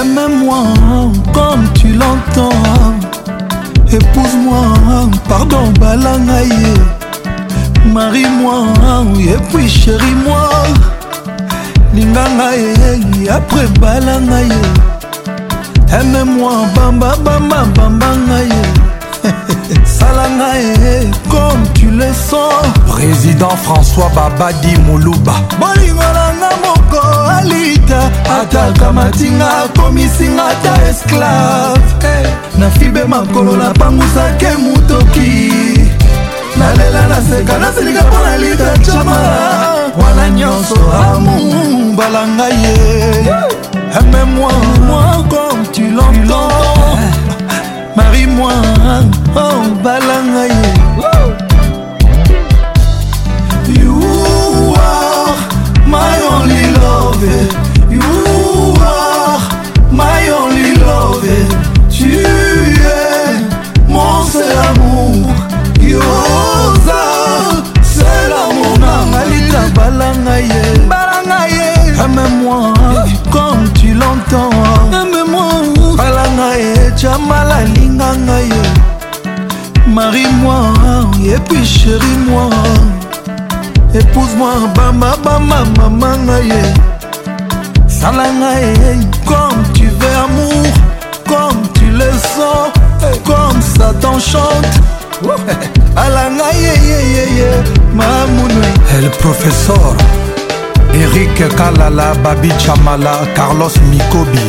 aime-moi 0.00 0.58
comme 1.34 1.66
tu 1.78 1.88
l'entends 1.92 2.62
épouse-moi 3.92 4.64
pardon 5.28 5.72
bala 5.80 6.12
ngai 6.26 6.48
ye 6.62 6.74
marie-moi 7.94 8.64
et 9.34 9.42
puis 9.50 9.68
chéri-moi 9.68 10.50
linga 11.94 12.24
ngai 12.38 13.28
après 13.38 13.66
bala 13.80 14.20
ngai 14.28 14.46
ye 14.46 14.66
aime-moi 16.00 16.52
bamba 16.76 17.10
bamba 17.24 17.60
bamba 17.76 18.06
ngai 18.28 18.48
ye 18.48 18.75
salanga 19.84 20.56
e 20.58 21.06
comme 21.28 21.62
tu 21.74 21.90
le 21.90 22.12
sens 22.12 22.62
président 22.88 23.56
françois 23.64 24.10
babadi 24.14 24.76
moluba 24.86 25.34
bolingo 25.58 26.02
nanga 26.16 26.50
moko 26.64 27.00
alita 27.38 27.98
ataka 28.40 28.92
matinga 28.92 29.46
akomisinga 29.64 30.42
ata 30.46 30.88
esclave 30.88 31.80
eh, 32.04 32.26
na 32.58 32.70
fibe 32.70 33.04
makolo 33.08 33.56
napangusake 33.56 34.46
motoki 34.58 35.52
nalela 36.58 37.06
naseka 37.08 37.58
nasilika 37.58 38.02
mpo 38.02 38.18
na 38.24 38.36
lita 38.36 38.78
cama 38.86 39.16
wana 40.04 40.30
nyonso 40.30 40.76
amu 41.14 41.94
balanga 41.96 42.46
ye 42.48 42.76
aime 43.98 44.24
moi 44.36 44.52
moi 44.86 45.22
comme 45.28 45.62
tu 45.72 45.82
l'entends 45.94 46.75
marie 47.96 48.26
moi 48.26 48.52
oh 49.34 49.62
balanga 49.82 50.44
ye 50.54 50.66
you 53.82 53.96
are 54.76 55.36
my 55.96 56.14
only 56.34 56.62
love 56.82 57.64
jamala 77.02 77.58
linga 77.76 78.10
ngai 78.26 78.52
marie 79.94 80.26
moi 80.40 81.28
epi 81.34 81.58
sheri 81.64 82.14
moi 82.26 82.48
épouse 84.00 84.34
moi 84.40 84.54
bamba 84.76 85.10
bamba 85.24 85.64
mama 85.76 86.10
ngai 86.24 86.72
sala 87.98 88.26
ngai 88.40 88.96
comme 89.28 89.62
tu 89.76 89.86
veux 89.98 90.14
amour 90.26 90.66
comme 91.30 91.60
tu 91.74 91.86
le 92.00 92.10
sens 92.34 92.68
comme 93.26 93.60
ça 93.74 93.88
t'enchante 94.00 94.74
alanga 96.02 96.48
yeyeyeye 96.64 97.50
mamuno 97.96 98.70
el 98.96 99.10
professeur 99.22 99.92
eric 101.02 101.44
kalala 101.58 102.14
babi 102.22 102.50
chamala 102.64 103.16
carlos 103.34 103.74
mikobi 103.90 104.40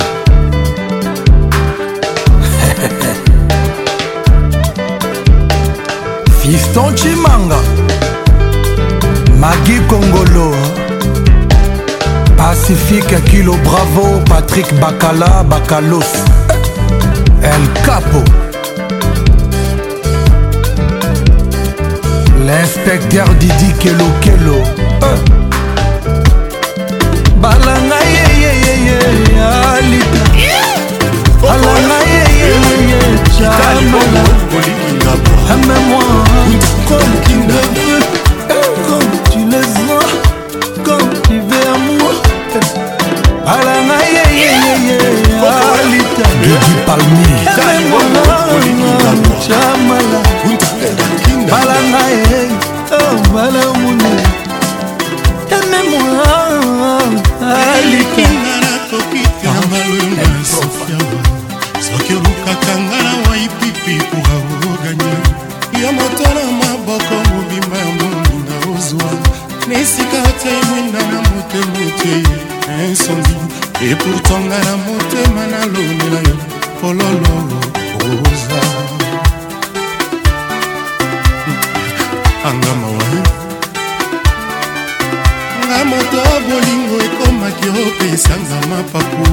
fiston 6.47 6.95
cimanga 6.95 7.55
magi 9.39 9.79
kongolo 9.89 10.55
pacifique 12.37 13.19
kilo 13.21 13.53
bravo 13.63 14.19
patrik 14.29 14.73
bakala 14.79 15.43
bakalos 15.43 16.09
el 17.43 17.67
capo 17.85 18.21
l'inspecteur 22.47 23.27
didi 23.39 23.69
kelokelo 23.83 24.57
balanga 27.41 27.99
yeyeyeye 28.15 29.05
alita 29.67 30.21
balanga 31.41 32.06
Amène-moi 35.49 36.03
comme 36.87 37.21
tu 37.27 37.35
le 37.35 37.59
veux, 37.75 37.99
comme 38.87 39.11
tu 39.31 39.39
le 39.45 39.61
sens, 39.61 40.11
comme 40.83 41.09
tu 41.27 41.35
veux 41.35 41.65
amour. 41.71 42.13
Alana 43.45 43.97
ye 44.33 44.39
ye 44.39 44.43
ye, 44.87 44.97
Alita. 45.43 46.25
Lady 46.41 46.75
Palmier. 46.85 47.41
Amène-moi 47.53 48.01
chamala. 49.41 50.19
Alana 51.61 52.03
ye, 52.09 52.41
oh 52.91 53.13
malamune. 53.33 54.13
Amène-moi. 55.51 56.36
epourtanga 73.81 74.57
na 74.59 74.77
motema 74.77 75.45
nalobi 75.47 76.07
na 76.11 76.19
yo 76.29 76.35
pololo 76.81 77.35
oza 78.07 78.61
angamawa 82.49 83.03
nga 85.65 85.77
moto 85.89 86.17
bolingo 86.47 86.97
ekomaki 87.05 87.67
opesanga 87.85 88.57
mapapu 88.69 89.27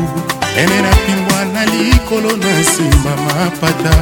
ene 0.61 0.79
na 0.85 0.93
pimbwa 1.07 1.41
na 1.55 1.63
likolo 1.73 2.37
na 2.37 2.51
nsima 2.61 3.13
mapata 3.27 3.95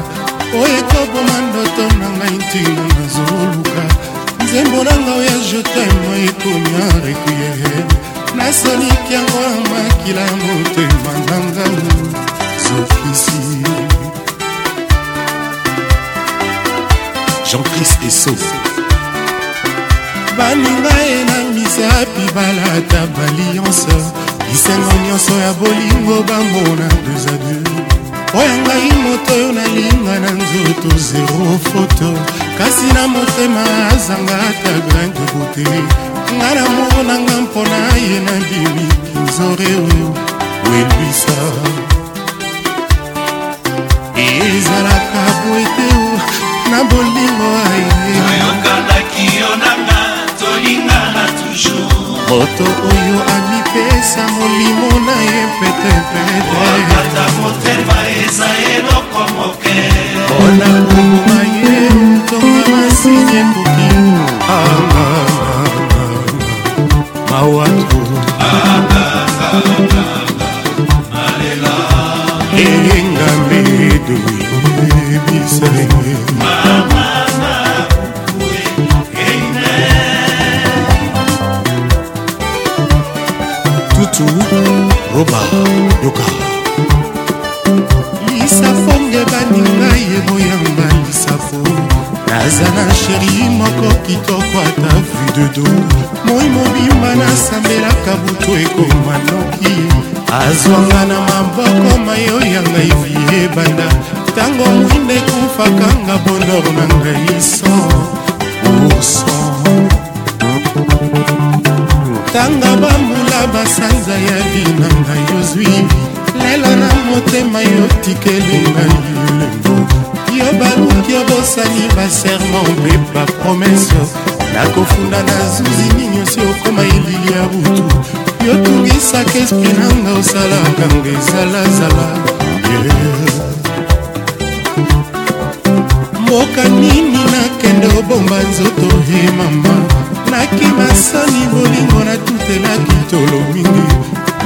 tolo 143.12 143.38
mingi 143.54 143.86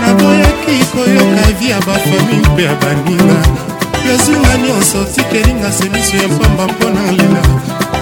naboyaki 0.03 0.77
koyoka 0.93 1.43
evi 1.51 1.67
ya 1.73 1.79
bafami 1.87 2.37
mpe 2.53 2.63
ya 2.69 2.75
baninga 2.83 3.39
yozinga 4.09 4.53
nyonso 4.65 4.99
tikelinga 5.15 5.71
se 5.73 5.85
miso 5.93 6.17
ya 6.23 6.29
pamba 6.39 6.65
mpo 6.73 6.87
na 6.95 7.03
lela 7.17 7.43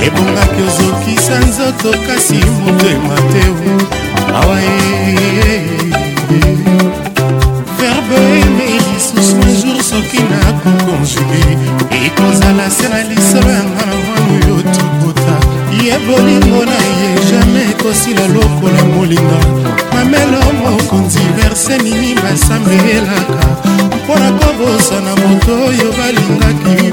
ebongaki 0.07 0.61
ozokisa 0.69 1.37
nzoto 1.49 1.91
kasi 2.07 2.39
motema 2.65 3.17
te 3.33 3.43
awa 4.39 4.57
eh, 4.62 4.71
eh, 4.71 5.51
eh. 5.53 5.67
verbe 7.79 8.19
eme 8.45 8.67
lisusu 8.85 9.45
jour 9.61 9.81
soki 9.89 10.21
nakokonjuge 10.31 11.45
ekozala 12.07 12.67
se 12.77 12.87
na 12.93 13.01
lisolo 13.11 13.51
yanga 13.59 13.85
na 13.91 13.95
mwangu 14.05 14.35
yo 14.49 14.57
tokota 14.77 15.37
ye 15.85 15.95
bolingo 16.07 16.61
na 16.71 16.77
ye 16.89 16.94
ekosila 17.85 18.26
lokola 18.28 18.85
molinga 18.85 19.41
mamelo 19.95 20.41
mokonzi 20.61 21.18
verse 21.37 21.78
nini 21.78 22.14
basambelaka 22.14 23.47
mpo 24.05 24.18
na 24.18 24.30
kobosana 24.32 25.16
moto 25.16 25.53
oyo 25.68 25.93
balingaki 25.99 26.84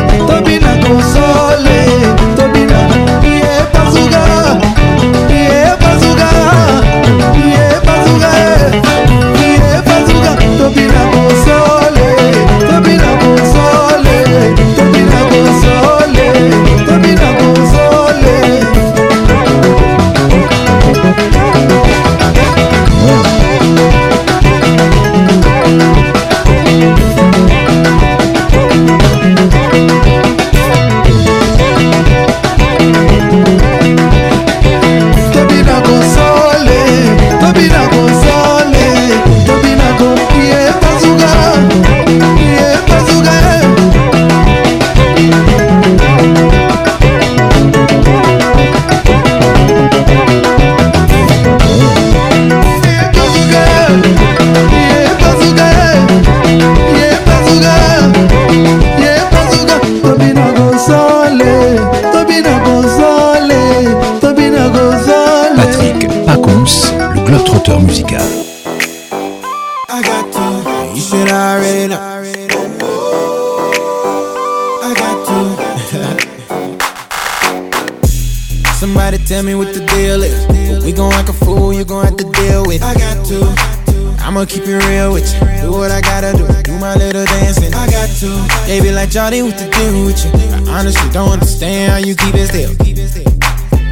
Jody, 89.17 89.41
what 89.41 89.57
to 89.57 89.64
do 89.71 90.05
with 90.05 90.21
you? 90.29 90.31
I 90.69 90.77
honestly 90.81 91.09
don't 91.11 91.31
understand 91.31 91.91
how 91.91 91.97
you 91.97 92.14
keep 92.14 92.35
it 92.35 92.49
still. 92.49 92.69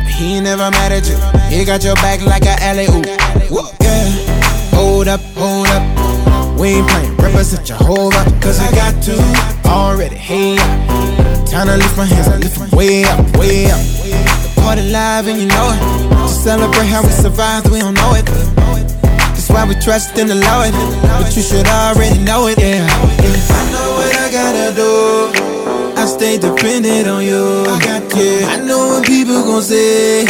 He 0.05 0.35
ain't 0.37 0.45
never 0.45 0.71
mad 0.71 0.93
at 0.93 1.09
you. 1.09 1.17
He 1.49 1.65
got 1.65 1.83
your 1.83 1.95
back 2.05 2.21
like 2.27 2.45
a 2.45 2.53
alley 2.63 2.85
oop. 2.93 3.07
Yeah. 3.81 4.05
Hold 4.77 5.09
up, 5.09 5.21
hold 5.33 5.67
up. 5.69 6.59
We 6.61 6.77
ain't 6.77 6.89
playing. 6.91 7.17
Represent 7.17 7.71
up. 7.73 7.81
cause 8.43 8.61
I 8.61 8.71
got 8.73 9.03
to 9.05 9.17
already. 9.67 10.15
Hey, 10.15 10.59
up. 10.59 11.49
Time 11.49 11.69
to 11.69 11.77
lift 11.79 11.97
my 11.97 12.05
hands. 12.05 12.29
I 12.29 12.37
lift 12.37 12.59
them 12.59 12.69
way 12.77 13.05
up, 13.05 13.21
way 13.39 13.71
up. 13.73 13.81
The 13.81 14.61
party 14.61 14.83
live 14.93 15.27
and 15.27 15.41
you 15.41 15.47
know 15.47 15.73
it. 15.73 16.09
To 16.11 16.35
celebrate 16.35 16.85
how 16.89 17.03
we 17.03 17.09
survived. 17.09 17.71
We 17.71 17.79
don't 17.79 17.95
know 17.95 18.13
it. 18.15 18.27
That's 18.27 19.49
why 19.49 19.67
we 19.67 19.75
trust 19.77 20.19
in 20.19 20.27
the 20.27 20.35
Lord. 20.35 20.73
But 21.25 21.35
you 21.35 21.41
should 21.41 21.67
already 21.67 22.19
know 22.21 22.49
it. 22.49 22.59
yeah. 22.59 22.85
yeah 23.25 23.54
gotta 24.35 24.69
do. 24.81 24.91
I 25.95 26.05
stay 26.07 26.35
dependent 26.39 27.07
on 27.15 27.23
you. 27.23 27.45
I 27.71 27.77
got 27.87 28.03
you. 28.19 28.43
I 28.51 28.57
know 28.69 28.81
what 28.93 29.07
people 29.07 29.41
gon' 29.47 29.63
say. 29.63 30.27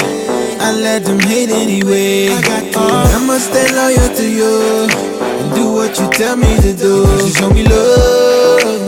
I 0.60 0.68
let 0.84 1.00
them 1.08 1.18
hate 1.18 1.48
anyway. 1.48 2.28
I 2.28 2.38
got 2.50 2.64
you. 2.68 3.16
I'ma 3.16 3.36
stay 3.48 3.64
loyal 3.78 4.08
to 4.20 4.26
you 4.40 4.54
and 5.40 5.46
do 5.56 5.64
what 5.78 5.92
you 5.98 6.04
tell 6.18 6.36
me 6.36 6.52
to 6.64 6.72
do. 6.84 6.96
Because 7.02 7.24
you 7.24 7.32
show 7.40 7.48
me 7.56 7.64
love, 7.64 8.84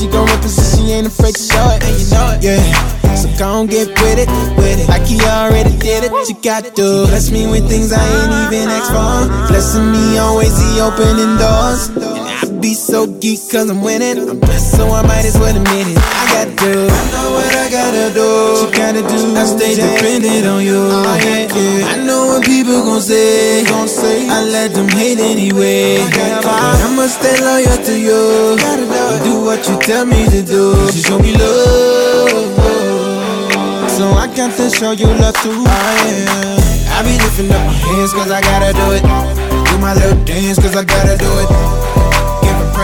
She 0.00 0.08
gon' 0.08 0.26
represent, 0.26 0.76
she 0.82 0.92
ain't 0.92 1.06
afraid 1.06 1.36
to 1.36 1.40
show 1.40 1.78
it. 1.80 2.42
Yeah, 2.42 3.14
so 3.14 3.30
gon' 3.38 3.66
get 3.66 3.86
with 4.02 4.18
it, 4.18 4.28
with 4.56 4.80
it. 4.80 4.88
Like 4.88 5.08
you 5.08 5.18
already 5.20 5.76
did 5.78 6.02
it. 6.04 6.10
You 6.28 6.34
got 6.42 6.64
to 6.64 6.72
bless 6.72 7.30
me 7.30 7.46
with 7.46 7.68
things 7.68 7.92
I 7.92 8.02
ain't 8.02 8.52
even 8.52 8.68
asked 8.68 8.90
for. 8.90 9.28
Blessing 9.48 9.92
me 9.92 10.18
always, 10.18 10.52
he 10.58 10.80
opening 10.80 11.36
doors 11.38 12.05
be 12.66 12.74
so 12.74 13.06
geek 13.22 13.38
cause 13.52 13.70
I'm 13.70 13.80
winning. 13.80 14.18
I'm 14.26 14.42
so 14.58 14.90
I 14.90 14.98
might 15.06 15.22
as 15.22 15.38
well 15.38 15.54
admit 15.54 15.86
it. 15.86 15.94
I 16.02 16.22
got 16.34 16.46
do. 16.58 16.90
I 16.90 17.02
know 17.14 17.28
what 17.38 17.52
I 17.62 17.66
gotta 17.70 18.06
do. 18.10 18.26
What 18.26 18.66
you 18.66 18.70
gotta 18.74 19.02
do. 19.06 19.20
I 19.38 19.44
stay 19.46 19.78
dependent 19.78 20.42
on 20.50 20.66
you. 20.66 20.74
Oh, 20.90 21.06
yeah, 21.22 21.46
yeah. 21.46 21.94
I 21.94 21.94
know 22.02 22.26
what 22.26 22.42
people 22.42 22.82
gon' 22.82 22.98
say. 23.00 23.62
Gonna 23.70 23.86
say. 23.86 24.26
I 24.28 24.42
let 24.50 24.74
them 24.74 24.88
hate 24.88 25.20
anyway. 25.22 26.02
I'ma 26.02 27.06
stay 27.06 27.38
loyal 27.38 27.78
to 27.86 27.94
you. 27.94 28.58
Gotta 28.58 29.22
do 29.22 29.46
what 29.46 29.62
you 29.70 29.78
tell 29.86 30.04
me 30.04 30.26
to 30.34 30.42
do. 30.42 30.74
You 30.90 31.02
show 31.06 31.18
me 31.22 31.38
love. 31.38 32.50
So 33.94 34.10
I 34.10 34.26
got 34.34 34.50
to 34.58 34.66
show 34.74 34.90
you 34.90 35.06
love 35.22 35.36
too. 35.38 35.54
I 35.54 35.70
oh, 35.70 36.02
am. 36.02 36.96
I 36.98 36.98
be 37.06 37.14
lifting 37.14 37.46
up 37.46 37.62
my 37.62 37.76
hands 37.94 38.12
cause 38.12 38.30
I 38.32 38.40
gotta 38.42 38.74
do 38.74 38.86
it. 38.98 39.02
Do 39.70 39.74
my 39.78 39.94
little 39.94 40.18
dance 40.24 40.58
cause 40.58 40.74
I 40.74 40.82
gotta 40.82 41.14
do 41.16 41.30
it 41.46 42.05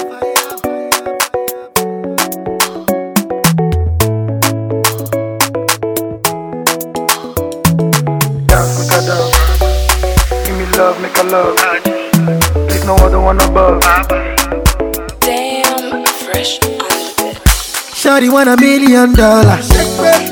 Shorty 18.13 18.29
want 18.29 18.47
a 18.51 18.57
million 18.59 19.15
dollars. 19.15 19.67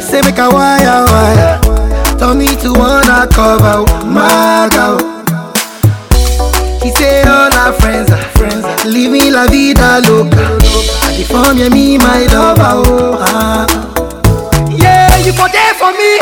Say 0.06 0.20
make 0.20 0.36
a 0.36 0.50
wire 0.50 1.00
wire. 1.08 1.58
Tell 2.18 2.34
me 2.34 2.46
to 2.60 2.74
wanna 2.74 3.26
cover 3.32 3.76
my 4.04 4.68
girl. 4.70 4.98
He 6.84 6.90
say 6.96 7.22
all 7.22 7.50
our 7.54 7.72
friends 7.72 8.10
are 8.10 8.20
friends. 8.36 8.66
me 8.84 9.30
la 9.30 9.46
vida 9.46 10.00
loca. 10.04 10.58
I 11.08 11.16
deform 11.16 11.56
you 11.56 11.70
me 11.70 11.96
my 11.96 12.26
lover. 12.26 12.68
Oh, 12.84 13.16
ah. 13.18 13.66
Yeah, 14.76 15.16
you 15.24 15.32
for 15.32 15.48
there 15.48 15.72
for 15.80 15.92
me. 15.96 16.12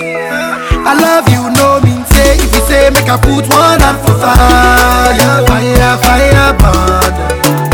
I 0.88 0.92
love 1.04 1.24
you, 1.32 1.42
no 1.58 1.80
mean 1.84 2.04
say. 2.12 2.36
If 2.44 2.50
you 2.52 2.62
say, 2.68 2.88
make 2.94 3.08
I 3.08 3.16
put 3.16 3.44
one 3.48 3.80
up 3.88 3.96
for 4.04 4.14
fire, 4.22 5.34
fire, 5.48 5.94
fire, 6.04 6.52
burn. 6.60 7.12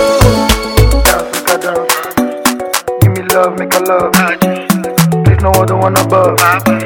Give 3.03 3.13
me 3.13 3.23
love, 3.33 3.53
make 3.59 3.75
a 3.75 3.81
love 3.87 4.28
there's 5.41 5.55
no 5.57 5.63
other 5.63 5.77
one 5.77 5.97
above. 5.99 6.37
Dance, 6.37 6.83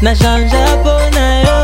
na 0.02 0.14
change 0.18 0.58
mpo 0.82 0.93
na 1.14 1.28
yo 1.45 1.61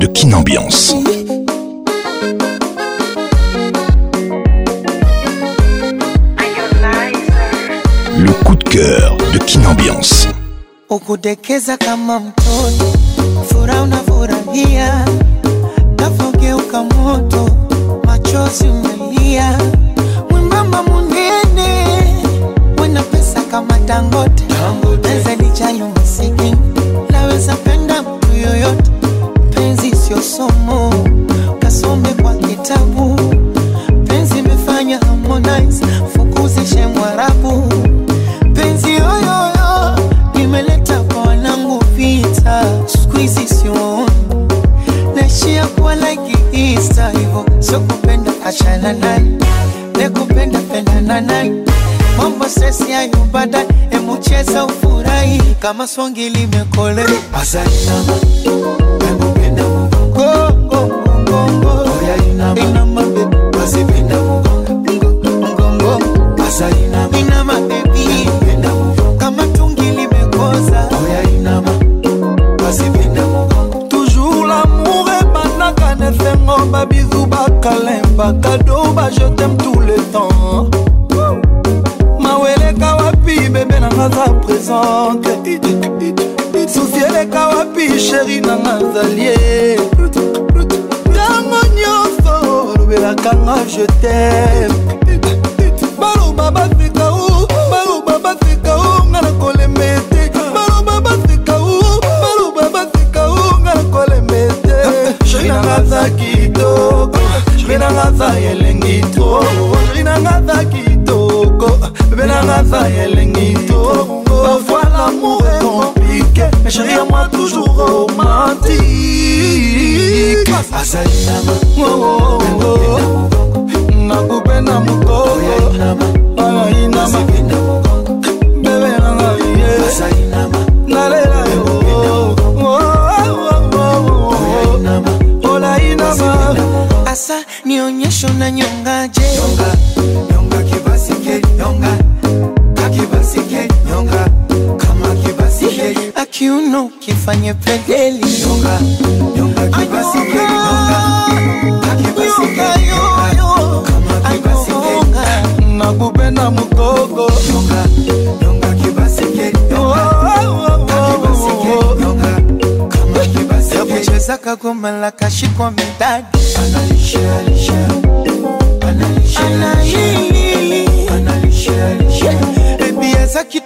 de 0.00 0.06
Kinambiance. 0.06 0.94
Le 8.18 8.32
coup 8.44 8.54
de 8.56 8.64
cœur 8.64 9.18
de 9.34 9.38
Kinambiance. 9.44 10.14
Ukudekeza 10.90 11.76
kama 11.76 12.20
mtoto, 12.20 12.86
furaha 13.48 13.82
unafurahia, 13.82 15.04
kafogeuka 15.96 16.82
moto 16.82 17.49
maswangili 55.80 56.46
mekole 56.46 57.06
azalama 57.34 58.16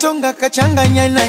Tonga 0.05 0.37
kachanganya 0.37 1.09
na 1.09 1.25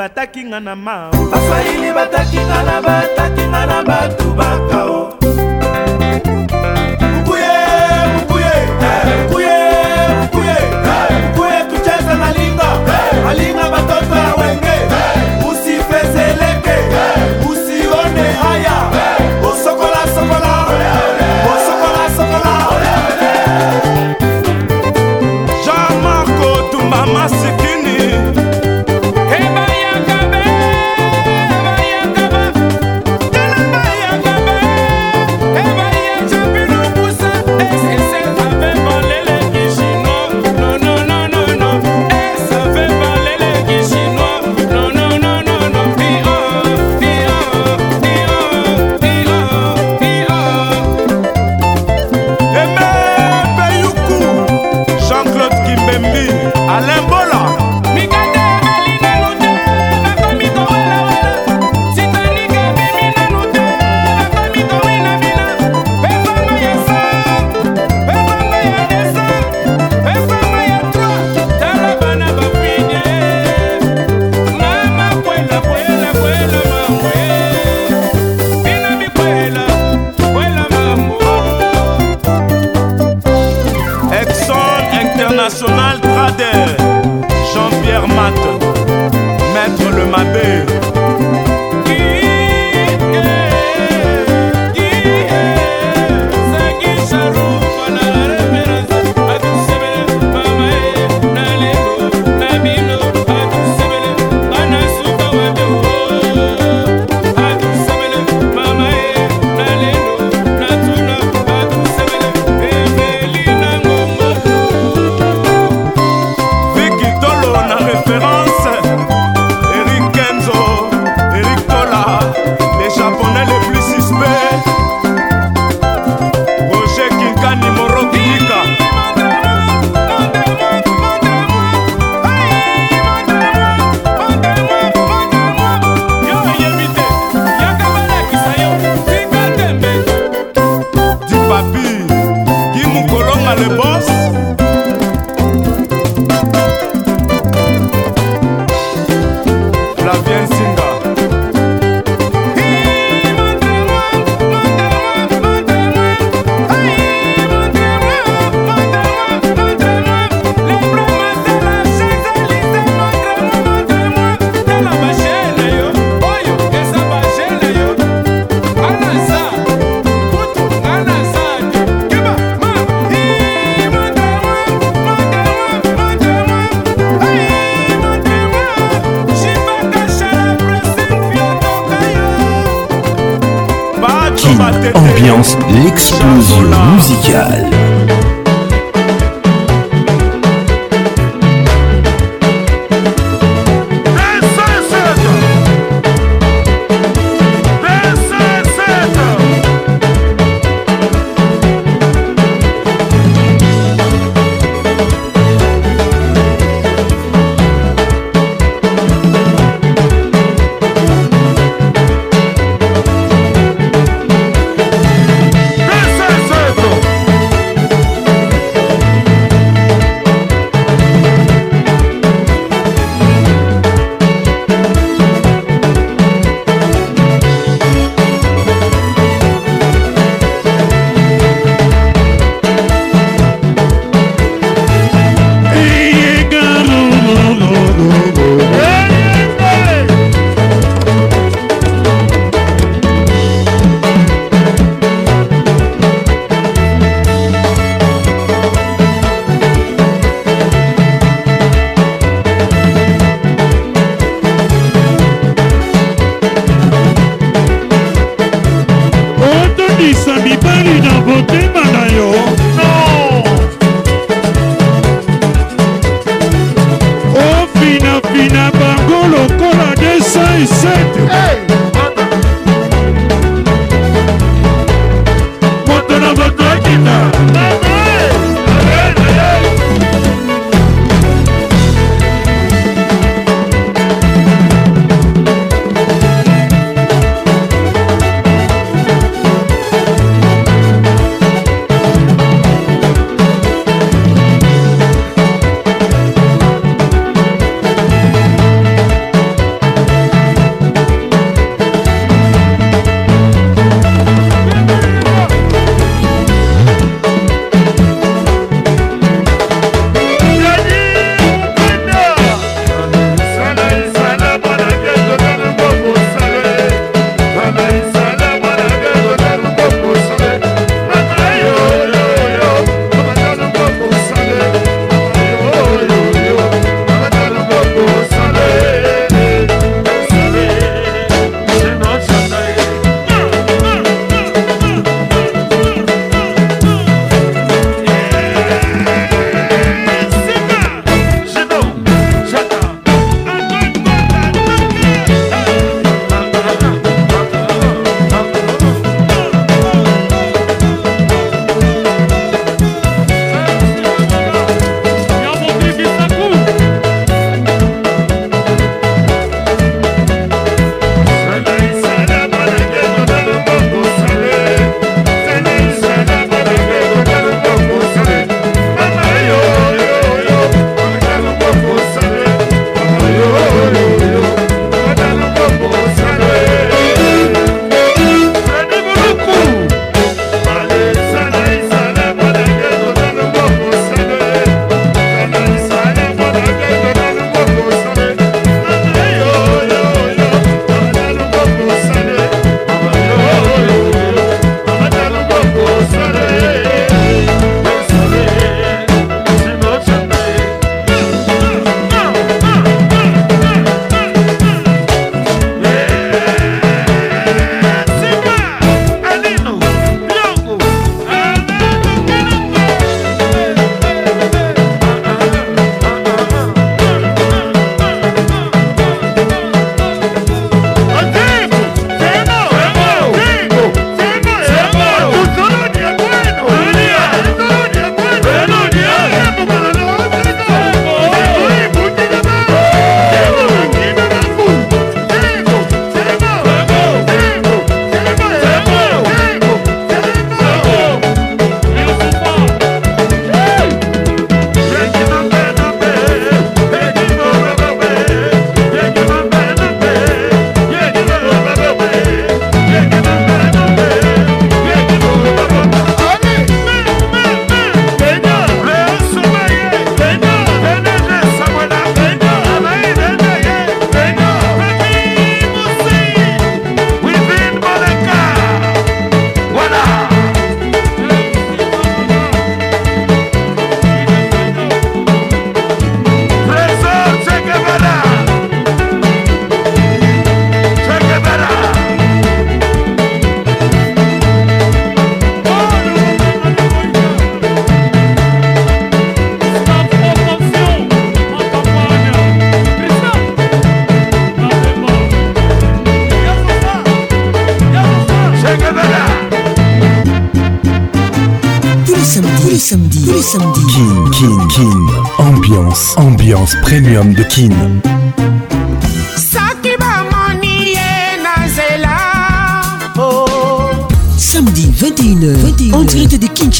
bataki 0.00 0.48
nga 0.48 0.60
na 0.66 0.72
ma 0.84 0.96
bafaili 1.32 1.92
bataki 1.98 2.40
nga 2.48 2.58
na 2.66 2.76
bataki 2.86 3.44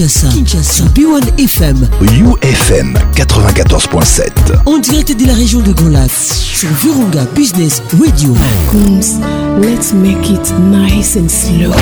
Kinshasa. 0.09 0.85
B1 0.95 1.35
FM. 1.39 1.77
UFM 2.01 2.95
94.7. 3.17 4.31
En 4.65 4.79
direct 4.79 5.15
de 5.21 5.27
la 5.27 5.35
région 5.35 5.61
de 5.61 5.73
Golas. 5.73 6.09
Sur 6.09 6.71
Virunga 6.71 7.27
Business 7.35 7.83
Radio. 8.03 8.33
Pacons, 8.33 9.21
let's 9.61 9.93
make 9.93 10.31
it 10.31 10.55
nice 10.71 11.17
and 11.21 11.29
slow. 11.29 11.73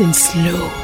and 0.04 0.16
slow. 0.16 0.83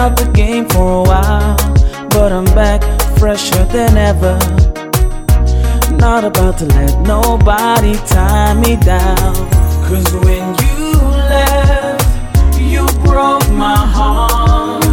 out 0.00 0.16
the 0.16 0.28
game 0.32 0.64
for 0.66 0.88
a 1.04 1.04
while, 1.10 1.56
but 2.12 2.32
I'm 2.32 2.46
back 2.62 2.80
fresher 3.18 3.62
than 3.66 3.98
ever. 3.98 4.32
Not 6.04 6.24
about 6.24 6.56
to 6.60 6.66
let 6.78 6.92
nobody 7.14 7.92
tie 8.14 8.54
me 8.54 8.76
down. 8.76 9.34
Cause 9.86 10.10
when 10.24 10.44
you 10.68 10.86
left, 11.34 12.08
you 12.58 12.82
broke 13.06 13.46
my 13.50 13.76
heart. 13.96 14.86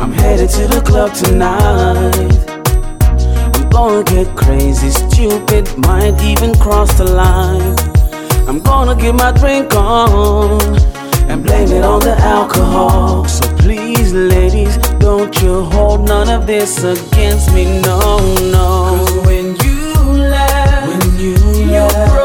I'm 0.06 0.12
headed 0.14 0.50
to 0.52 0.68
the 0.68 0.82
club 0.82 1.16
tonight. 1.16 2.38
I'm 3.56 3.70
gonna 3.72 4.04
get 4.04 4.28
crazy, 4.38 4.92
stupid, 4.92 5.64
might 5.80 6.22
even 6.22 6.54
cross 6.60 6.94
the 6.96 7.06
line. 7.06 7.76
I'm 8.48 8.60
gonna 8.60 8.96
get 8.96 9.16
my 9.16 9.32
drink 9.32 9.74
on 9.74 10.62
and 11.28 11.44
blame 11.44 11.72
it 11.72 11.84
on 11.84 12.02
the 12.02 12.16
alcohol. 12.20 13.26
So 13.28 13.48
please, 13.58 14.14
ladies, 14.14 14.78
don't 15.00 15.34
you 15.42 15.64
hold 15.64 16.06
none 16.08 16.30
of 16.30 16.46
this 16.46 16.84
against 16.84 17.52
me, 17.56 17.64
no, 17.82 18.00
no. 18.56 19.04
Cause 19.08 19.26
when 19.26 19.48
you 19.66 19.90
left, 20.06 21.04
when 21.04 21.20
you 21.20 21.36
left. 21.36 22.25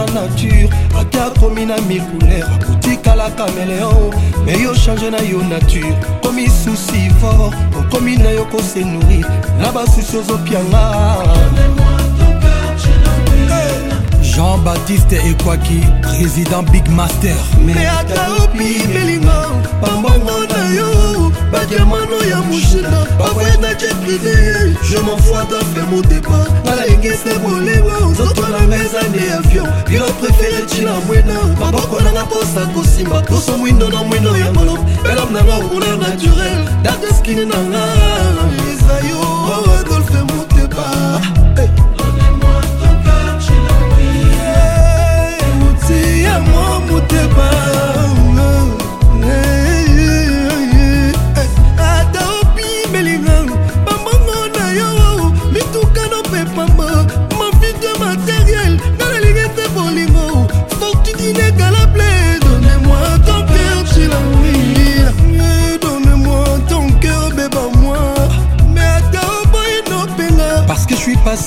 en 0.00 0.12
nature 0.14 0.68
akiakomi 0.98 1.66
na 1.66 1.76
micouleur 1.80 2.48
otikalaka 2.72 3.46
meleo 3.56 4.10
me 4.44 4.58
yo 4.62 4.74
change 4.74 5.10
na 5.10 5.18
yo 5.18 5.42
nature 5.42 5.94
komi 6.22 6.46
susi 6.48 7.10
fort 7.20 7.52
okomi 7.78 8.16
na 8.16 8.30
yo 8.30 8.44
kose 8.44 8.84
nourrir 8.84 9.26
na 9.58 9.72
basusi 9.72 10.16
ozopianga 10.16 10.92
jean-baptiste 14.22 15.12
ekwaki 15.16 15.80
président 16.02 16.62
big 16.70 16.88
master 16.90 17.34
me 17.64 17.72
ata 17.72 18.28
opi 18.44 18.82
belingo 18.88 19.30
pambongo 19.80 20.46
na 20.48 20.74
yo 20.74 21.19
badiamano 21.52 22.22
ya 22.30 22.38
mushina 22.40 23.04
bavoyendaki 23.18 23.86
privé 24.02 24.74
je 24.88 24.98
m'enfoite 24.98 25.52
afe 25.56 25.82
motepa 25.90 26.46
nalengese 26.64 27.38
bolingo 27.42 28.10
nzoto 28.10 28.42
nanga 28.48 28.76
eza 28.76 29.02
nde 29.08 29.32
avion 29.38 29.68
bilo 29.88 30.04
prefere 30.06 30.62
ntina 30.64 30.92
mwena 31.06 31.34
maboko 31.60 32.00
nanga 32.00 32.24
mposa 32.24 32.66
kosimba 32.74 33.20
poso 33.22 33.56
mwindo 33.58 33.88
na 33.88 34.02
mwindo 34.02 34.36
ya 34.36 34.52
malo 34.52 34.78
elam 35.12 35.32
nanga 35.32 35.68
couleur 35.68 35.98
naturel 35.98 36.64
dateskine 36.82 37.44
nanga 37.44 37.84
eza 38.72 39.08
yo 39.08 39.20
oh, 39.20 39.78
adolfe 39.80 40.18
motepa 40.32 40.84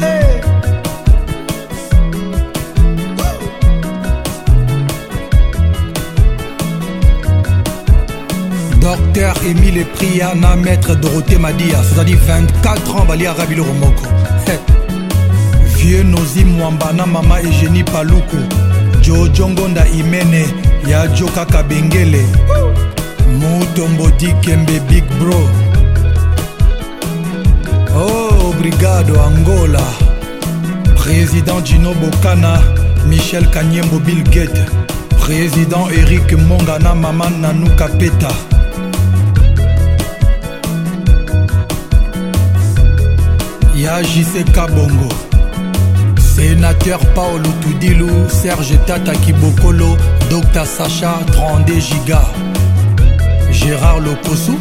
hey. 0.00 0.40
docteur 8.80 9.36
emile 9.50 9.84
pria 9.84 10.34
na 10.34 10.56
maître 10.56 10.94
dorothé 10.94 11.38
madia 11.38 11.82
cezali 11.82 12.14
24 12.14 13.00
ans 13.00 13.04
baliaka 13.08 13.46
biloko 13.46 13.72
moko 13.72 14.02
hey. 14.46 14.56
vieux 15.76 16.04
nozi 16.04 16.44
mwamba 16.44 16.92
na 16.92 17.06
mama 17.06 17.40
egénie 17.40 17.84
paluku 17.84 18.36
jojongonda 19.00 19.86
imene 19.88 20.48
ya 20.90 21.06
joka 21.06 21.44
kabengele 21.44 22.26
mutombo 23.38 24.10
dikembe 24.10 24.80
big 24.80 25.07
bro 25.18 25.44
oh 27.96 28.50
obrigado 28.50 29.14
angola 29.20 29.82
président 30.96 31.60
gino 31.64 31.92
bokana 31.94 32.60
michel 33.06 33.44
kanyembo 33.50 33.98
bill 33.98 34.22
gate 34.30 34.60
président 35.18 35.88
erik 35.90 36.32
monga 36.48 36.78
na 36.78 36.94
mama 36.94 37.28
nanuka 37.30 37.88
peta 37.98 38.30
ya 43.74 44.00
jck 44.02 44.56
bongo 44.74 45.10
sénateur 46.20 46.98
paolo 47.16 47.48
tudilu 47.62 48.08
serge 48.30 48.78
tata 48.86 49.14
kibokolo 49.14 49.96
dr 50.30 50.66
sacha 50.66 51.10
32 51.32 51.80
giga 51.80 52.20
gérard 53.50 54.04
lokosu 54.06 54.54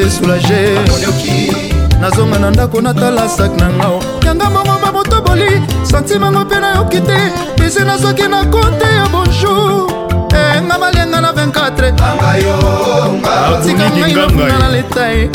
soulage 0.09 0.79
nazonga 2.01 2.39
na 2.39 2.49
ndako 2.51 2.81
natala 2.81 3.29
sak 3.29 3.59
na 3.59 3.69
ngao 3.73 4.03
yanga 4.25 4.49
mongo 4.49 4.71
bamotoboli 4.83 5.61
santimango 5.83 6.39
mpe 6.39 6.59
nayoki 6.59 7.01
te 7.01 7.17
pese 7.57 7.83
nazoki 7.83 8.23
na 8.27 8.45
kote 8.45 8.87
ya 8.95 9.05
bonjour 9.11 9.89
enga 10.55 10.73
eh, 10.75 10.79
malenga 10.79 11.21
na 11.21 11.31
24otika 11.31 12.09
ngai 13.91 14.13
nokuna 14.15 14.57
na 14.59 14.67
letai 14.71 15.29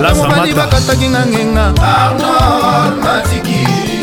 naza 0.00 0.14
mobali 0.14 0.54
bakataki 0.54 1.08
nga 1.08 1.22
ngenga 1.26 1.72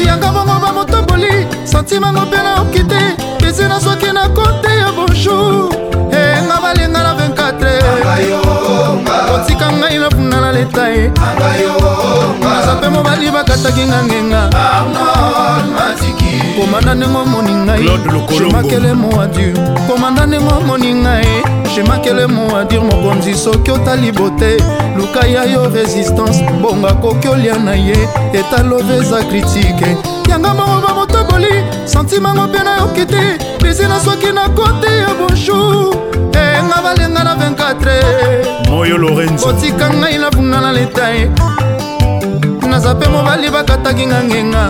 yanga 0.08 0.30
bongo 0.34 0.54
bamotoboli 0.66 1.48
santimango 1.66 2.22
mpe 2.22 2.38
nayoki 2.38 2.84
te 2.84 3.02
pese 3.40 3.68
nazoki 3.68 4.12
na 4.14 4.30
kote 4.30 4.72
ya 4.80 4.92
bonjour 4.96 5.70
eh, 6.12 6.21
nalinga 6.74 7.04
na 7.04 7.14
24 7.16 7.58
kotika 9.32 9.72
ngai 9.72 9.98
na 10.00 10.10
punda 10.10 10.40
na 10.42 10.52
leta 10.52 10.88
ye 10.90 11.12
aza 12.58 12.76
mpe 12.76 12.90
mobali 12.90 13.32
bakataki 13.32 13.84
nga 13.90 14.00
ngenga 14.08 14.42
komanda 16.66 16.94
ndenge 16.96 17.16
omoni 17.18 17.54
ngai 17.66 17.84
shemakele 18.36 18.94
moadur 18.94 19.56
komanda 19.88 20.26
ndenge 20.28 20.54
omoni 20.54 20.94
ngai 20.94 21.28
shemakele 21.76 22.26
moadur 22.28 22.82
mokonzi 22.84 23.36
soki 23.36 23.72
otali 23.72 24.12
bote 24.12 24.58
luka 24.98 25.26
ya 25.28 25.44
yo 25.44 25.70
resistance 25.76 26.40
bonga 26.62 26.94
koki 26.94 27.28
olia 27.28 27.58
na 27.60 27.74
ye 27.76 27.98
etalove 28.34 28.96
eza 28.98 29.24
kritike 29.24 29.98
yanga 30.30 30.54
moko 30.54 30.88
bamotoboli 30.88 31.64
santimango 31.86 32.48
mpe 32.48 32.60
nayoki 32.64 33.06
te 33.06 33.24
bisi 33.64 33.84
na 33.84 34.00
soki 34.00 34.32
na 34.32 34.50
kote 34.50 34.98
ya 35.00 35.08
bonjour 35.20 36.11
benga 36.62 36.82
balenga 36.84 37.24
na 37.24 37.34
24 37.36 38.70
moyo 38.72 38.98
lorenzo 38.98 39.46
botika 39.46 39.90
ngai 39.90 40.18
navunga 40.18 40.60
na 40.62 40.72
leta 40.72 41.08
ye 41.10 41.26
naza 42.70 42.94
mpe 42.96 43.08
mobali 43.10 43.50
bakataki 43.50 44.06
nga 44.06 44.20
ngenga 44.24 44.70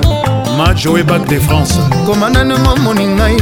majoe 0.58 1.04
bac 1.04 1.24
de 1.28 1.40
france 1.40 1.76
komanda 2.06 2.44
ndengo 2.44 2.76
moni 2.84 3.06
ngai 3.08 3.38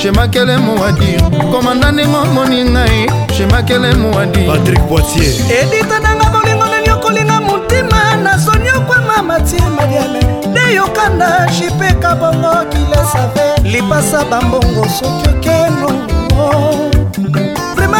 shemakele 0.00 0.56
mowadir 0.56 1.20
komanda 1.52 1.92
ndengo 1.92 2.24
moni 2.34 2.64
ngai 2.64 3.08
shemakele 3.36 3.94
mowadir 3.94 4.46
patrik 4.46 4.80
poitier 4.88 5.34
edita 5.60 5.98
nanga 6.00 6.26
bolingo 6.34 6.66
nani 6.68 6.88
okolinga 6.90 7.40
motima 7.40 8.16
nasoni 8.22 8.70
okwanga 8.70 9.22
matie 9.22 9.60
mariame 9.78 10.20
nde 10.50 10.74
yokanda 10.76 11.48
shipeka 11.58 12.14
bongo 12.14 12.52
kilesave 12.70 13.44
lipasa 13.62 14.24
bambongo 14.24 14.84
soki 14.98 15.28
okeno 15.28 15.90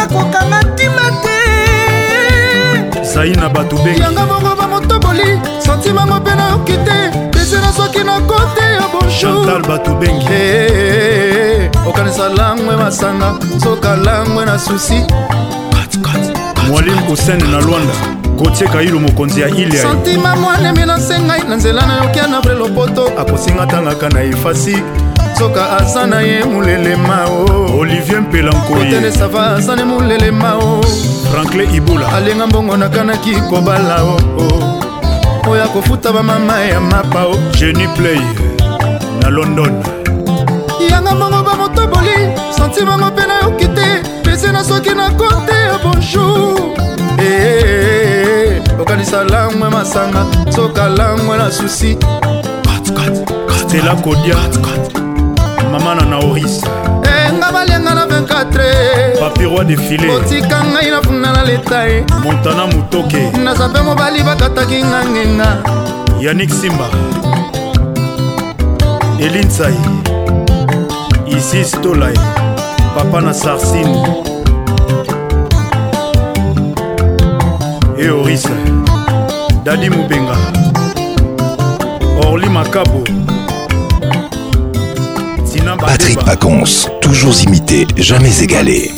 nakokanga 0.09 0.61
ntima 0.61 1.01
te 1.23 3.03
zai 3.13 3.31
na 3.31 3.49
bato 3.49 3.75
be 3.77 3.95
yanga 3.97 4.25
bongo 4.25 4.55
bamotoboli 4.55 5.39
santimango 5.65 6.15
mpe 6.19 6.35
nayoki 6.35 6.73
te 6.73 7.29
pesena 7.31 7.71
soki 7.73 8.03
nakote 8.03 8.61
ya 8.61 8.85
bonjour 9.33 9.67
bato 9.67 9.93
bengi 9.95 10.25
eh, 10.25 10.69
eh, 10.71 11.63
eh, 11.63 11.71
okanisa 11.87 12.29
langwe 12.29 12.75
masanga 12.77 13.35
soka 13.63 13.95
langwe 13.95 14.45
na 14.45 14.59
susi 14.59 15.03
mwalimu 16.67 17.01
kosene 17.03 17.43
na 17.47 17.59
lwanda 17.59 17.93
kotieka 18.43 18.81
ilo 18.81 18.99
mokonzi 18.99 19.41
ya 19.41 19.49
ile 19.49 19.77
santima 19.77 20.35
mwanemi 20.35 20.85
nasengai 20.85 21.43
na 21.49 21.55
nzela 21.55 21.85
nayokia 21.85 22.27
na 22.27 22.39
vre 22.41 22.53
lopoto 22.55 23.07
akosinga 23.19 23.65
tangaka 23.65 24.09
na 24.09 24.21
efasi 24.23 24.75
soka 25.37 25.77
aza 25.77 26.07
na 26.07 26.21
ye 26.21 26.43
molelema 26.43 27.25
o 27.27 27.77
olivier 27.79 28.21
mpelankoyesava 28.21 29.55
aza 29.55 29.75
na 29.75 29.85
molelema 29.85 30.55
o 30.57 30.81
franklin 31.31 31.75
ibula 31.75 32.13
alenga 32.13 32.47
mbongo 32.47 32.77
nakanaki 32.77 33.35
kobala 33.49 34.03
o 34.03 34.17
oyo 35.49 35.63
akofuta 35.63 36.11
bamama 36.11 36.59
ya 36.59 36.81
mapa 36.81 37.25
o 37.25 37.35
jenny 37.57 37.87
play 37.87 38.21
na 39.21 39.29
london 39.29 39.83
yanga 40.91 41.15
mbongo 41.15 41.43
bamotoboli 41.43 42.11
santimango 42.57 43.05
mpe 43.05 43.21
nayoki 43.27 43.67
te 43.67 44.01
pese 44.23 44.51
na 44.51 44.63
soki 44.63 44.89
na 44.89 45.09
kote 45.09 45.51
ya 45.53 45.77
bonjour 45.83 46.59
eh, 47.19 47.27
eh, 47.27 47.81
eh, 48.23 48.61
okanisa 48.81 49.23
langwe 49.23 49.69
masanga 49.69 50.25
soka 50.55 50.89
langwe 50.89 51.37
na 51.37 51.51
susi 51.51 51.97
stela 53.61 53.95
kodia 53.95 54.35
mama 55.85 56.01
na 56.01 56.05
naoris 56.17 56.63
enga 57.27 57.47
balenga 57.53 57.93
na 57.95 58.03
24 58.09 59.19
papiroi 59.19 59.65
defile 59.65 60.09
otika 60.15 60.57
ngai 60.71 60.89
na 60.89 60.99
funda 61.01 61.29
na 61.35 61.41
leta 61.49 61.87
e 61.89 62.03
montana 62.23 62.63
motoke 62.71 63.21
naza 63.43 63.67
mpe 63.67 63.81
mobali 63.81 64.23
bakataki 64.23 64.79
nga 64.85 64.99
ngenga 65.11 65.49
yanik 66.21 66.49
simba 66.61 66.87
elinsai 69.21 69.77
isis 71.29 71.71
tolai 71.81 72.17
papa 72.95 73.21
na 73.21 73.33
sarsine 73.33 73.95
eorisa 78.01 78.55
dadi 79.63 79.89
mobenga 79.89 80.37
orli 82.27 82.49
makabo 82.49 83.05
Patrick 85.85 86.17
Pacons, 86.25 86.89
toujours 86.99 87.39
imité, 87.43 87.85
jamais 87.95 88.41
égalé. 88.41 88.91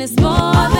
and 0.00 0.10
it's 0.10 0.18
more 0.18 0.32
than 0.70 0.79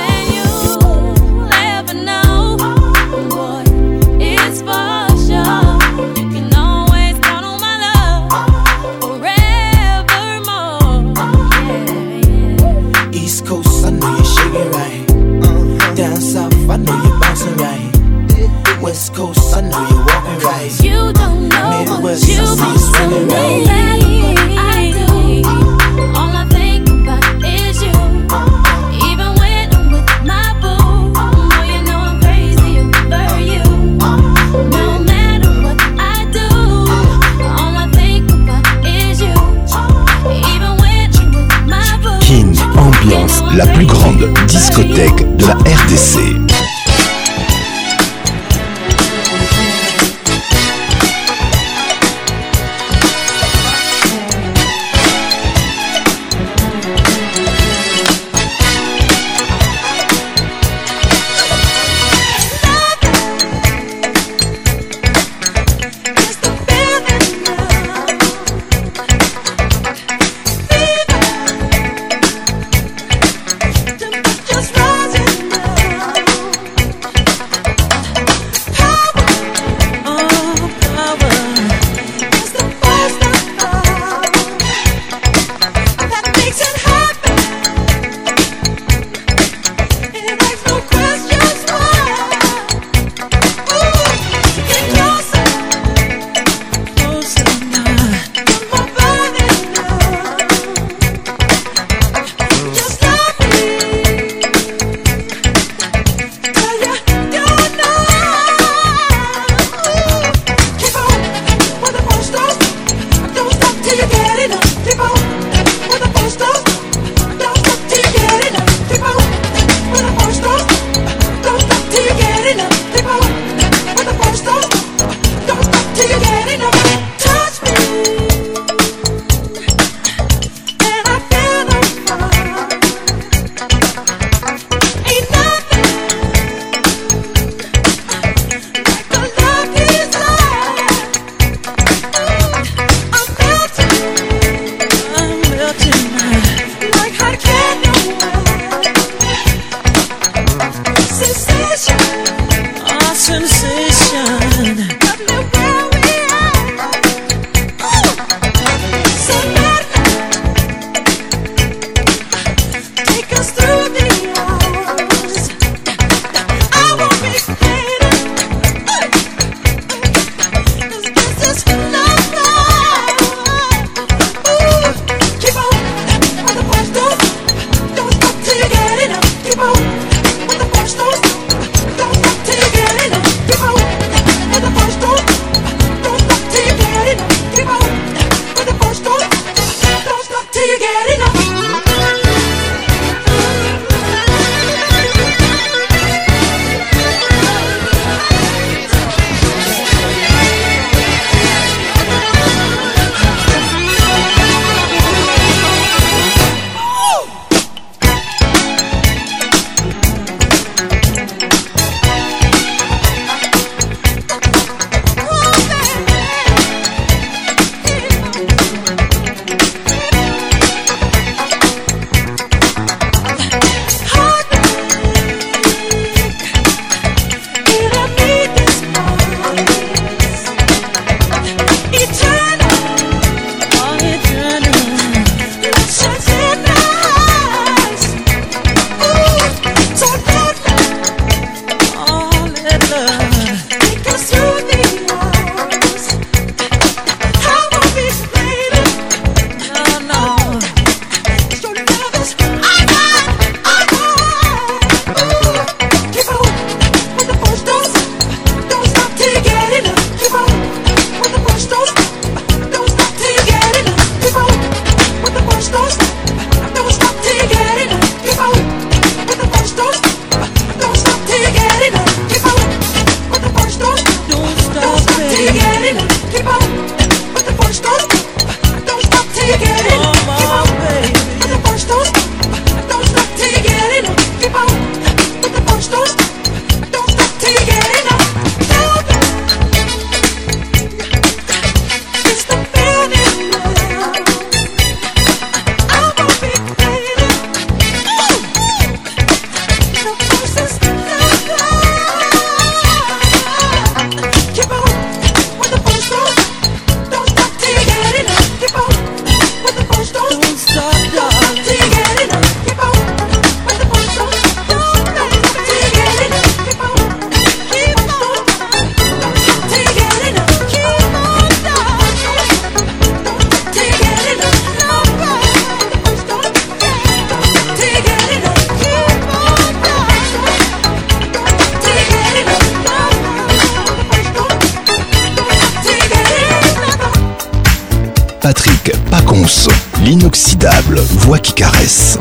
l'inoxydable 340.02 340.98
voix 341.01 341.39
qui 341.39 341.52
caresse. 341.55 342.18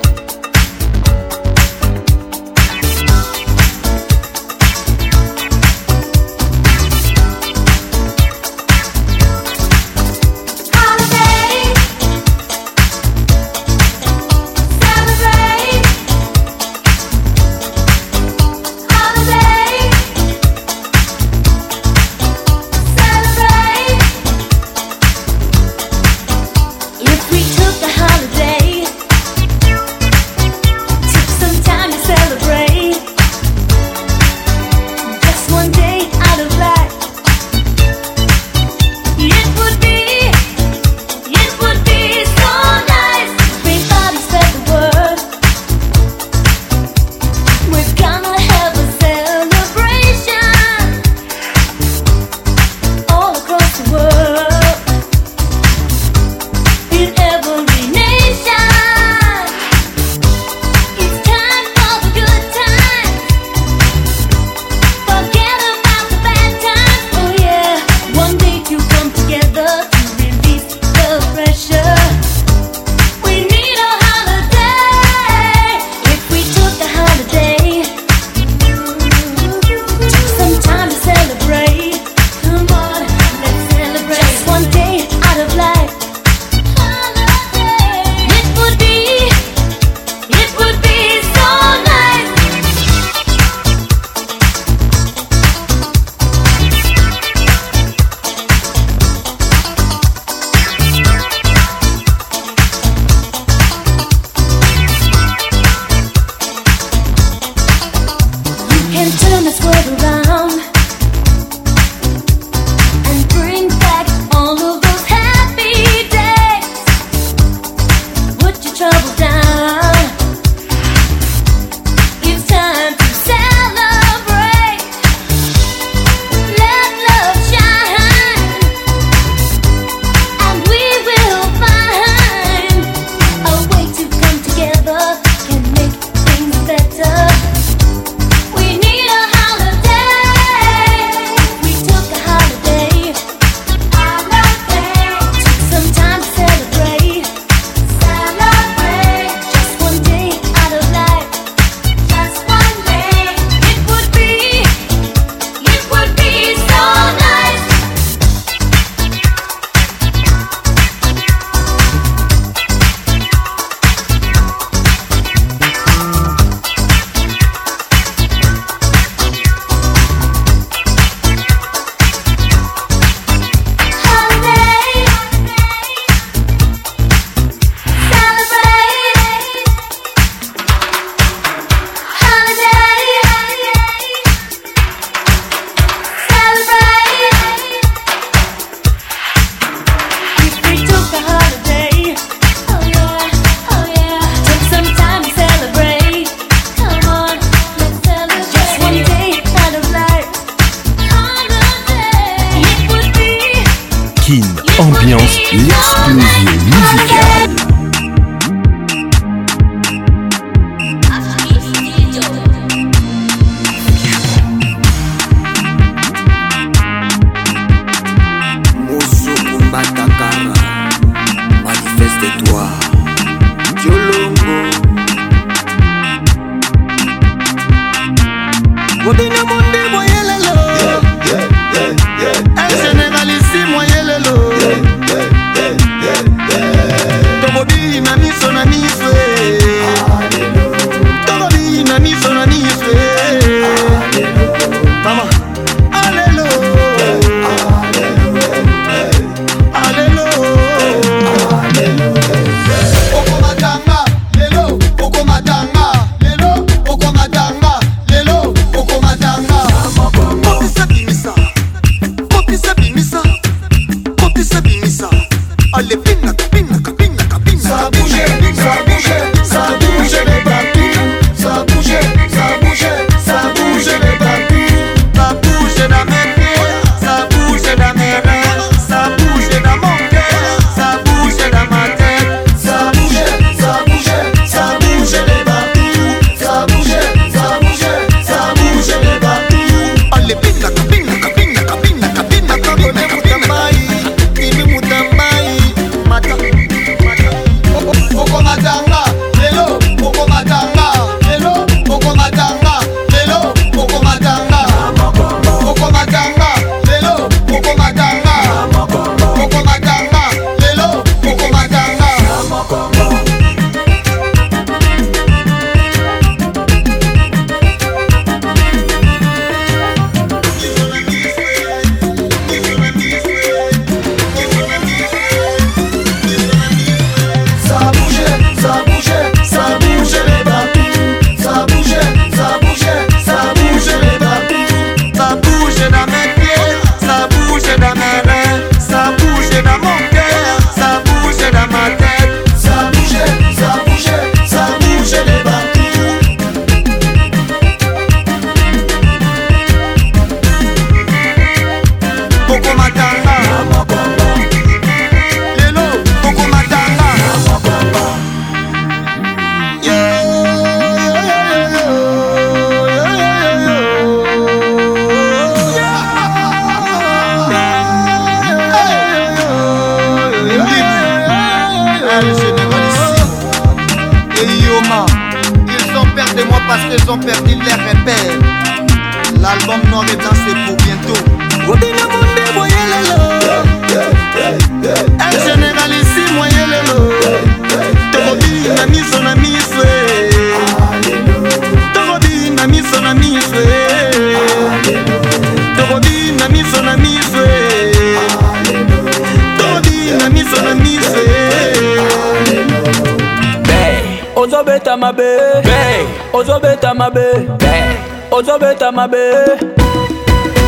them 408.90 409.00
a 409.00 409.08
bit. 409.08 409.62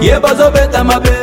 ye 0.00 0.16
bozobeta 0.20 0.84
mabe 0.84 1.21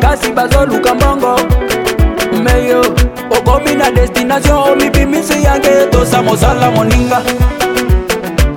kasi 0.00 0.32
bazoluka 0.32 0.94
mbongo 0.94 1.40
meyo 2.44 2.80
okomi 3.38 3.74
na 3.74 3.90
destination 3.90 4.70
omibimisi 4.72 5.42
yange 5.42 5.70
tosa 5.90 6.22
mosala 6.22 6.70
moninga 6.70 7.22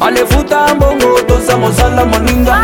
alefuta 0.02 0.76
mbongo 0.76 1.22
tosa 1.28 1.58
mosala 1.58 2.06
moninga 2.06 2.56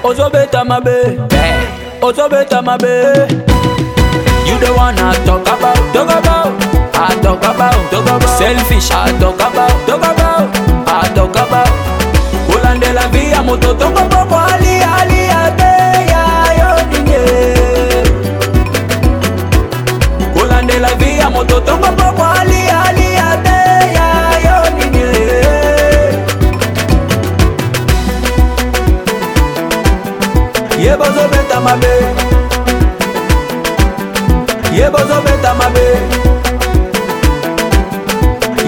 ozobeta 0.04 0.66
mabe 0.66 0.94
ozobeta 2.02 2.62
mabe 2.62 3.47
You 4.48 4.58
the 4.60 4.72
one 4.76 4.96
I 4.98 5.12
talk 5.26 5.42
about, 5.42 5.76
talk 5.94 6.08
about. 6.08 6.56
I 6.96 7.12
talk 7.22 7.44
about, 7.44 7.92
talk 7.92 8.04
about. 8.06 8.30
Selfish, 8.40 8.90
I 8.92 9.12
talk 9.20 9.36
about, 9.36 9.76
talk 9.86 10.00
about. 10.00 10.48
I 10.98 11.04
talk 11.14 11.36
about. 11.36 11.68
Olan 12.54 12.80
de 12.80 12.94
la 12.96 13.06
via, 13.12 13.42
moto 13.44 13.76
toko 13.76 14.04
poco, 14.08 14.38
ali, 14.40 14.78
ali, 14.96 15.20
abe, 15.42 15.72
ya, 16.14 16.26
yo, 16.60 16.70
dinye. 16.92 17.22
Olan 20.42 20.66
de 20.66 20.80
la 20.80 20.92
via, 21.02 21.28
moto 21.30 21.60
toko 21.60 21.90
poco, 22.00 22.24
ali, 22.40 22.62
ali, 22.86 23.08
abe, 23.32 23.60
ya, 23.98 24.08
yo, 24.46 24.56
dinye. 24.80 25.08
Ye 30.82 30.96
bozo 30.96 31.26
beta 31.36 31.60
mabe. 31.60 31.97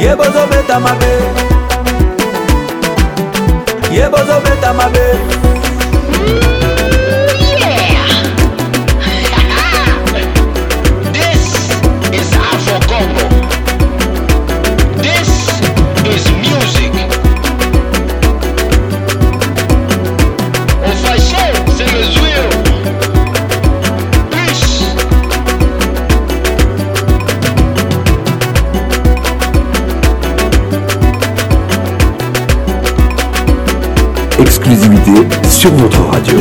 ye 0.09 0.15
bozobeta 0.15 0.79
mabe 0.85 1.11
ye 3.95 4.05
bozobeta 4.13 4.73
mabe 4.77 5.05
sur 35.59 35.73
votre 35.73 35.99
radio. 36.13 36.37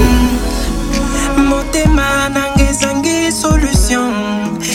motema 1.51 2.29
nanga 2.35 2.45
ezangi 2.71 3.33
solution 3.33 4.15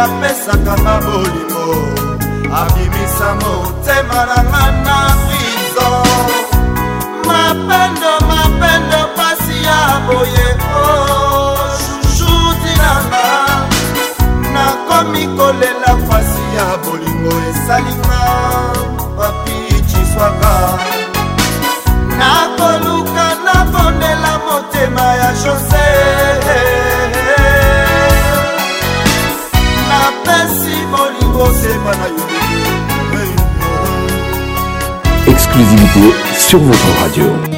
apesaka 0.06 0.74
nga 0.86 0.96
bolimo 1.06 1.66
abimisa 2.62 3.30
motema 3.42 4.20
na 4.30 4.40
nga 4.52 4.64
na 4.86 5.00
prizo 5.26 5.90
mapendo 7.28 8.12
mapendo 8.30 9.00
pasi 9.18 9.56
ya 9.68 9.80
boye 10.06 10.48
o 10.84 10.88
chuchu 11.82 12.32
tinanga 12.62 13.28
nakomi 14.54 15.24
kolela 15.38 15.92
pasi 16.10 16.44
ya 16.56 16.68
boye 16.86 16.95
exclusivité 35.60 36.14
sur 36.38 36.60
votre 36.60 37.02
radio. 37.02 37.55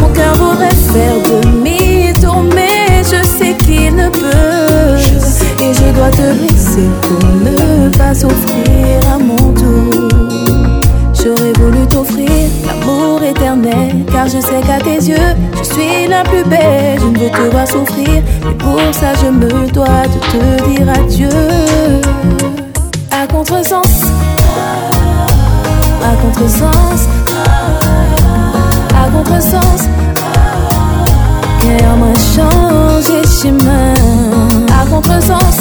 Mon 0.00 0.08
cœur 0.08 0.34
voudrait 0.34 0.74
faire 0.74 1.42
demi-tour 1.42 2.42
Mais 2.52 3.00
je 3.04 3.24
sais 3.24 3.54
qu'il 3.64 3.94
ne 3.94 4.08
peut 4.08 4.98
Et 5.60 5.72
je 5.72 5.94
dois 5.96 6.10
te 6.16 6.32
laisser 6.42 6.88
Pour 7.02 7.28
ne 7.52 7.88
pas 7.90 8.12
souffrir 8.12 9.12
à 9.14 9.18
moi 9.22 9.37
car 14.12 14.26
je 14.28 14.40
sais 14.42 14.60
qu'à 14.66 14.78
tes 14.78 14.96
yeux, 15.08 15.34
je 15.56 15.64
suis 15.64 16.06
la 16.06 16.22
plus 16.22 16.44
belle. 16.44 16.98
Je 17.00 17.06
ne 17.06 17.18
veux 17.18 17.30
te 17.30 17.50
voir 17.52 17.66
souffrir, 17.66 18.08
et 18.50 18.54
pour 18.58 18.78
ça, 18.92 19.14
je 19.22 19.28
me 19.30 19.70
dois 19.70 19.86
de 19.86 20.20
te 20.30 20.70
dire 20.76 20.88
adieu. 20.88 21.28
À 23.10 23.26
contresens, 23.26 24.02
à 24.50 26.16
contresens, 26.22 27.08
à 28.94 29.10
contresens. 29.10 29.80
sens 29.82 29.86
m'a 32.00 32.14
changé 32.34 33.26
chemin, 33.26 33.94
à 34.68 34.84
contresens, 34.86 35.58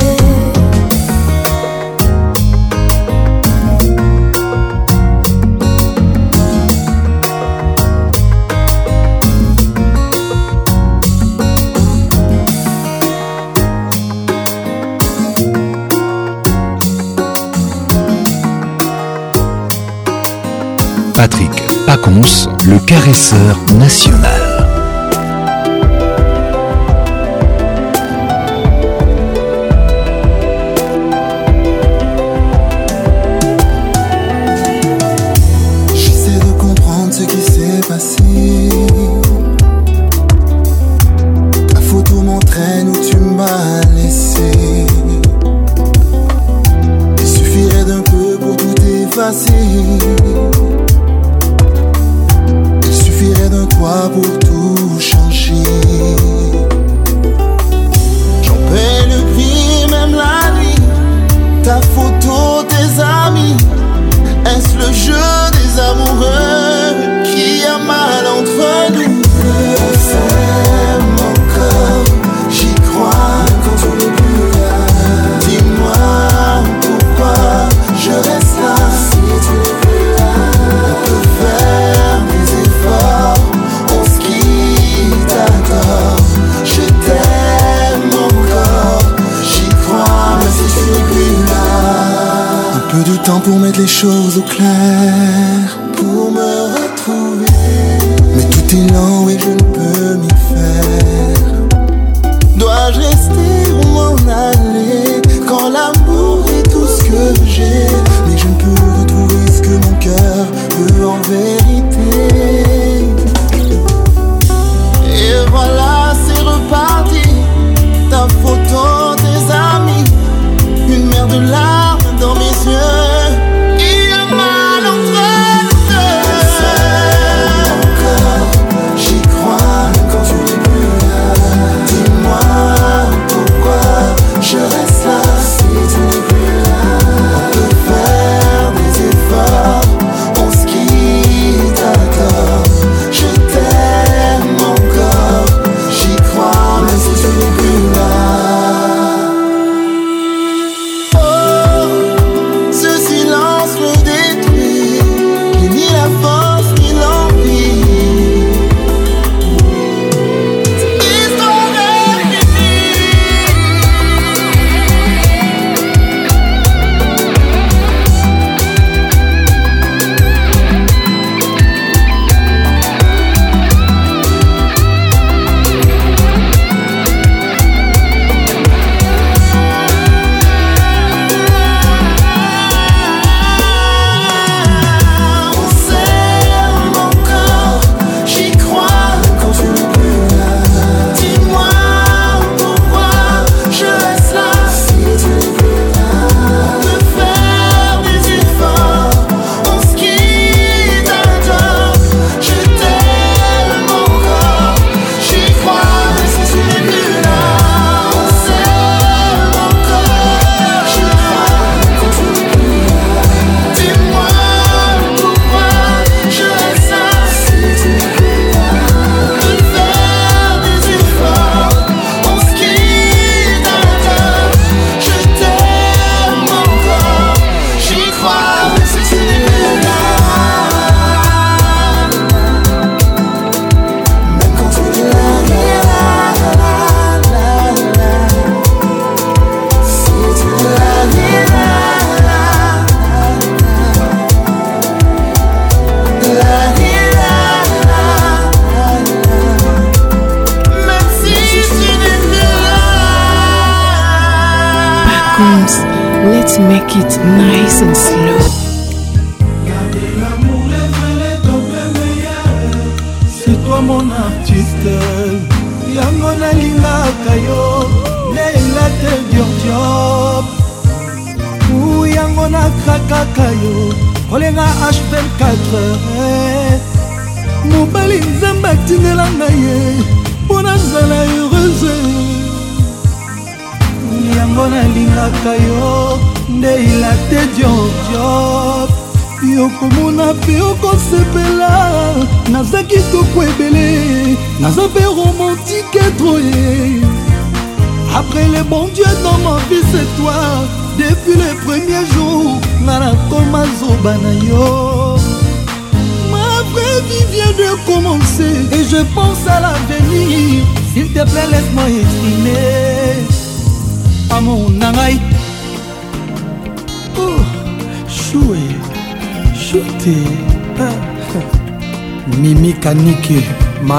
le 22.66 22.78
caresseur 22.84 23.56
national. 23.78 24.68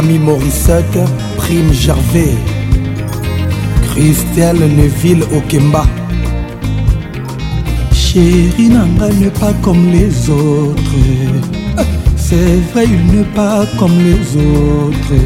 Camille 0.04 0.20
Morissette, 0.20 1.00
Prime 1.38 1.72
Gervais, 1.72 2.34
Christelle 3.92 4.58
Neville 4.76 5.24
Okemba. 5.34 5.86
Chérie 7.94 8.68
Nanga 8.70 9.08
n'est 9.14 9.30
pas 9.30 9.54
comme 9.62 9.90
les 9.94 10.30
autres. 10.30 11.86
C'est 12.18 12.36
vrai, 12.74 12.84
il 12.86 13.16
n'est 13.18 13.24
pas 13.34 13.66
comme 13.80 13.98
les 13.98 14.42
autres. 14.42 15.24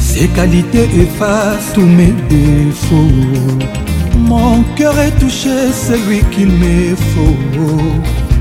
Ses 0.00 0.26
qualités 0.26 0.88
effacent 1.00 1.72
tous 1.74 1.82
mes 1.82 2.12
défauts. 2.28 3.64
Mon 4.18 4.64
cœur 4.74 4.98
est 4.98 5.16
touché, 5.20 5.70
c'est 5.72 5.98
lui 6.08 6.18
qu'il 6.32 6.48
me 6.48 6.96
faut. 6.96 7.60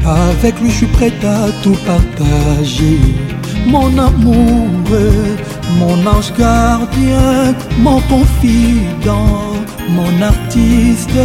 Avec 0.10 0.60
lui, 0.62 0.72
je 0.72 0.78
suis 0.78 0.86
prête 0.88 1.24
à 1.24 1.46
tout 1.62 1.78
partager 1.86 2.98
mon 3.68 3.98
amour, 3.98 4.68
mon 5.78 6.08
ange 6.08 6.32
gardien, 6.38 7.54
mon 7.80 8.00
confident, 8.02 9.42
mon 9.90 10.22
artiste, 10.22 11.20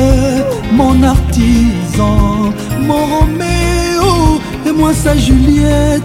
mon 0.73 1.01
artisan, 1.03 2.53
mon 2.81 3.07
Roméo 3.17 4.41
et 4.67 4.73
moi 4.73 4.93
sa 4.93 5.17
Juliette. 5.17 6.03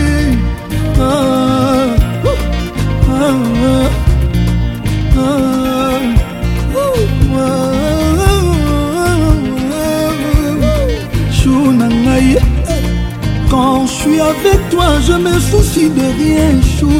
quand 13.49 13.85
je 13.87 13.91
suis 13.93 14.19
avec 14.19 14.69
toi, 14.69 14.85
je 15.07 15.13
me 15.13 15.39
soucie 15.39 15.89
de 15.89 16.01
rien, 16.01 16.61
chou. 16.77 16.91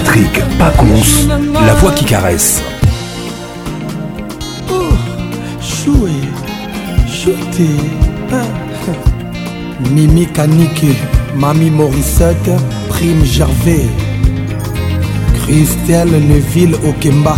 Patrick 0.00 0.44
Pacons, 0.58 1.26
la 1.66 1.74
voix 1.74 1.90
qui 1.90 2.04
caresse. 2.04 2.62
Oh, 4.70 4.92
choué, 5.60 6.12
chouté. 7.08 7.70
Hein. 8.32 8.46
Mimi 9.92 10.24
Kaniki, 10.26 10.94
Mami 11.36 11.70
Morissette, 11.70 12.52
Prime 12.88 13.24
Gervais, 13.24 13.86
Christelle 15.42 16.12
Neville 16.28 16.76
Okemba. 16.88 17.36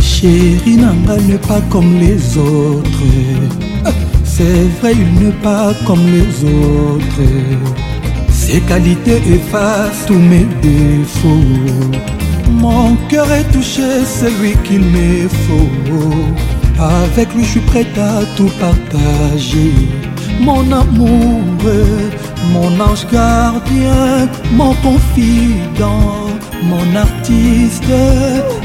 Chérie 0.00 0.76
Nanga 0.76 1.16
n'est 1.22 1.34
pas 1.48 1.60
comme 1.68 1.98
les 1.98 2.38
autres. 2.38 3.00
Euh, 3.86 3.90
c'est 4.22 4.68
vrai, 4.80 4.92
il 4.94 5.14
n'est 5.20 5.32
pas 5.42 5.72
comme 5.84 6.06
les 6.06 6.48
autres. 6.48 7.82
Ses 8.46 8.60
qualités 8.60 9.22
effacent 9.36 10.04
tous 10.06 10.18
mes 10.18 10.46
défauts. 10.60 11.72
Mon 12.50 12.94
cœur 13.08 13.26
est 13.32 13.50
touché, 13.50 14.04
celui 14.04 14.50
lui 14.50 14.56
qu'il 14.64 14.80
me 14.82 15.30
Avec 16.78 17.34
lui, 17.34 17.42
je 17.42 17.52
suis 17.52 17.60
prêt 17.60 17.86
à 17.96 18.20
tout 18.36 18.50
partager. 18.60 19.70
Mon 20.42 20.60
amour, 20.70 21.40
mon 22.52 22.78
ange 22.88 23.06
gardien, 23.10 24.28
mon 24.52 24.74
confident, 24.84 26.28
mon 26.64 26.86
artiste, 26.94 27.94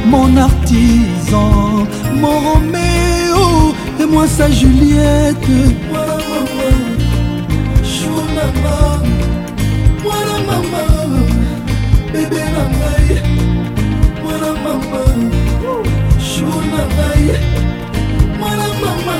mon 0.06 0.36
artisan, 0.36 1.88
mon 2.16 2.38
Roméo 2.50 3.74
et 4.02 4.06
moi 4.06 4.28
sa 4.28 4.52
Juliette. 4.52 5.54
na 12.60 12.66
ngai 12.70 13.22
mwana 14.22 14.52
mama 14.64 15.02
jour 15.62 16.64
na 16.72 16.84
ngai 16.96 17.28
mwana 18.40 18.68
mama 18.82 19.16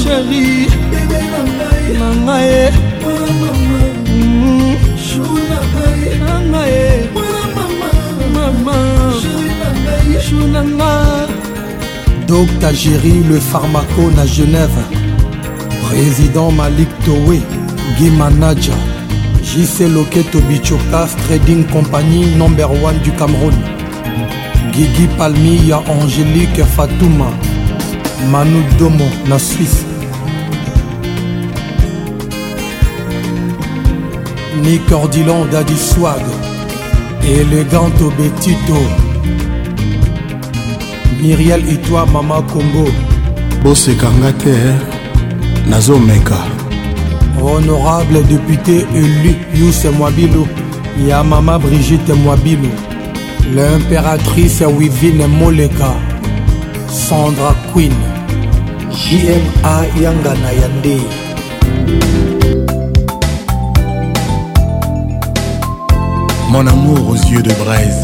Chérie 0.00 0.68
eh. 2.60 2.85
nanga 10.62 11.26
Docta 12.26 12.72
Géry 12.72 13.22
le 13.28 13.38
pharmaco 13.38 14.10
na 14.16 14.26
Genève 14.26 14.76
Président 15.88 16.50
Malik 16.50 16.88
Towe 17.04 17.40
Guy 17.98 18.10
Manaja 18.10 18.72
JC 19.42 19.88
Loketo 19.94 20.40
Bichokas 20.40 21.14
Trading 21.28 21.64
Company 21.70 22.26
number 22.36 22.66
1 22.70 23.02
du 23.04 23.12
Cameroun 23.12 23.54
Guigui 24.72 25.06
Palmi 25.16 25.66
ya 25.68 25.76
Angélique 25.88 26.64
Fatouma 26.76 27.30
Manu 28.30 28.62
Domo 28.78 29.04
na 29.28 29.38
Suisse 29.38 29.84
Nick 34.62 34.90
Ordilon 34.90 35.44
d'Adi 35.46 35.76
Swag 35.76 36.20
Elegante 37.22 38.02
Betito 38.18 38.80
myriel 41.22 41.62
itoi 41.68 42.06
mama 42.12 42.42
congo 42.42 42.84
bosekanga 43.62 44.32
te 44.42 44.52
nazomeka 45.70 46.36
honorable 47.40 48.20
député 48.32 48.76
élu 49.00 49.32
yuse 49.60 49.90
mwabilu 49.90 50.46
ya 51.08 51.24
mama 51.24 51.58
brigitte 51.58 52.12
mwabilu 52.12 52.68
l'impératrice 53.54 54.66
wivine 54.66 55.26
moleka 55.26 55.90
sandra 57.08 57.52
queen 57.72 57.92
jma 58.92 59.84
yangana 60.02 60.50
ya 60.60 60.68
ndei 60.78 61.02
mon 66.50 66.66
amour 66.68 66.98
aux 67.10 67.22
yeux 67.32 67.42
de 67.42 67.52
braise 67.64 68.02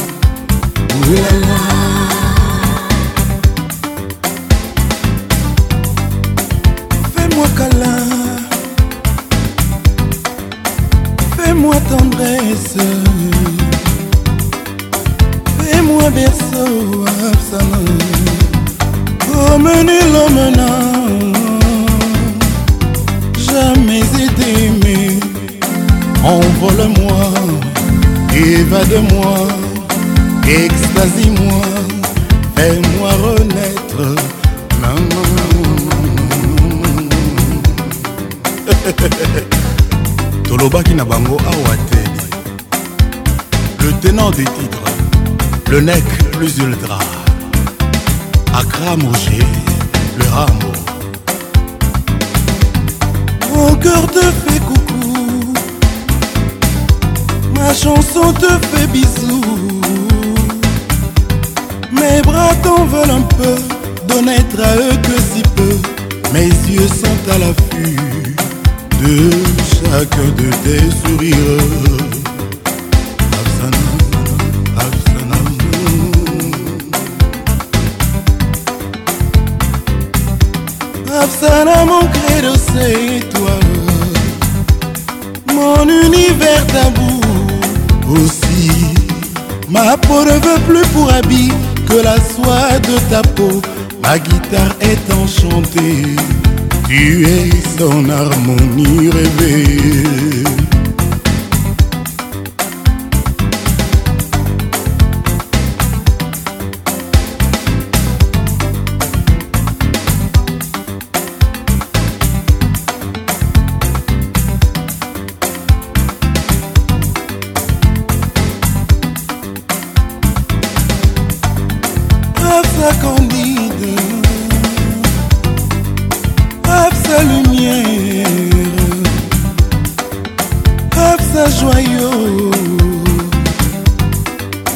Joyeux, 131.60 132.52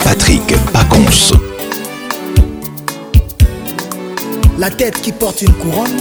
Patrick 0.04 0.48
Pacons. 0.74 1.34
La 4.60 4.70
tête 4.70 5.00
qui 5.02 5.14
porte 5.14 5.42
une 5.42 5.54
couronne 5.54 5.98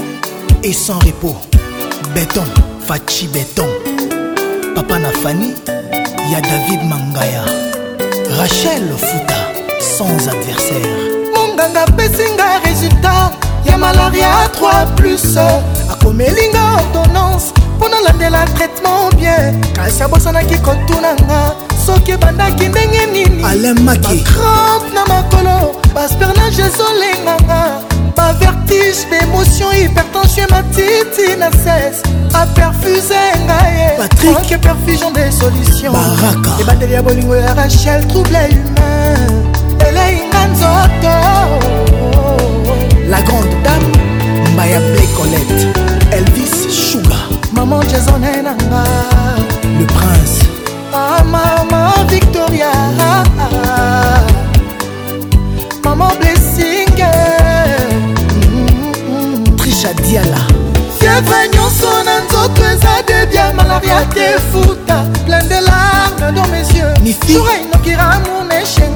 Est 0.64 0.72
sans 0.72 0.98
repos. 0.98 1.36
Béton, 2.16 2.42
Fachi 2.86 3.28
Béton. 3.28 3.64
Papa 4.74 4.98
Nafani, 4.98 5.52
il 6.24 6.32
y 6.32 6.34
a 6.34 6.40
David 6.40 6.82
Mangaya. 6.84 7.42
Rachel 8.36 8.82
Futa, 8.96 9.76
sans 9.96 10.10
adversaire. 10.28 10.98
Munganga, 11.32 11.84
Pessinga, 11.96 12.58
résultat. 12.64 13.30
Ya 13.64 13.76
malaria 13.76 14.26
3 14.52 14.72
plus. 14.96 15.38
Akomelinga 15.90 16.58
ordonnance. 16.80 17.52
Pendant 17.78 17.96
la 18.30 18.44
traitement 18.46 19.08
bien. 19.16 19.54
Kasi 19.74 20.02
abosanaki 20.02 20.56
qui 20.56 20.98
soki 21.88 22.10
ebandaki 22.12 22.68
ndenge 22.68 23.06
nini 23.12 23.42
batrempe 23.86 24.90
na 24.94 25.04
makolo 25.06 25.72
baspernage 25.94 26.62
ezolenganga 26.68 27.62
bavertige 28.16 29.06
bemotion 29.10 29.72
hypertension 29.74 30.48
matiti 30.50 31.36
na 31.38 31.50
cese 31.50 32.02
aperfuse 32.34 33.20
ngaye 33.44 34.58
perfusion 34.58 35.12
de 35.14 35.32
solution 35.32 35.94
ebandeli 36.60 36.92
ya 36.94 37.02
bolingo 37.02 37.36
ya 37.36 37.54
rachel 37.54 38.04
trouble 38.08 38.38
humain 38.38 39.46
eleinga 39.88 40.40
nzoto 40.52 41.14
la 43.10 43.20
grande 43.22 43.56
dame 43.64 43.96
mbaya 44.54 44.80
blecolette 44.80 45.80
elvis 46.10 46.54
sugar 46.90 47.24
maman 47.52 47.86
jesone 47.86 48.42
nanga 48.42 48.82
le 49.80 49.84
prince 49.86 50.38
ah, 50.94 51.24
mama 51.24 51.77
Victoria 52.06 52.70
Maman 55.84 56.14
Blessing 56.18 56.86
mm-hmm. 56.94 59.56
Trisha 59.56 59.92
Diala 59.94 60.38
son 60.98 61.24
nyonso 61.54 62.02
na 62.04 62.20
nzoto 62.20 62.62
eza 62.64 63.02
debia 63.06 63.52
malaria 63.52 64.04
te 64.14 64.38
futa 64.52 64.98
plein 65.26 65.44
de 65.48 65.58
larmes 65.66 66.28
dans 66.34 66.46
mes 66.48 66.66
yeux 66.72 66.94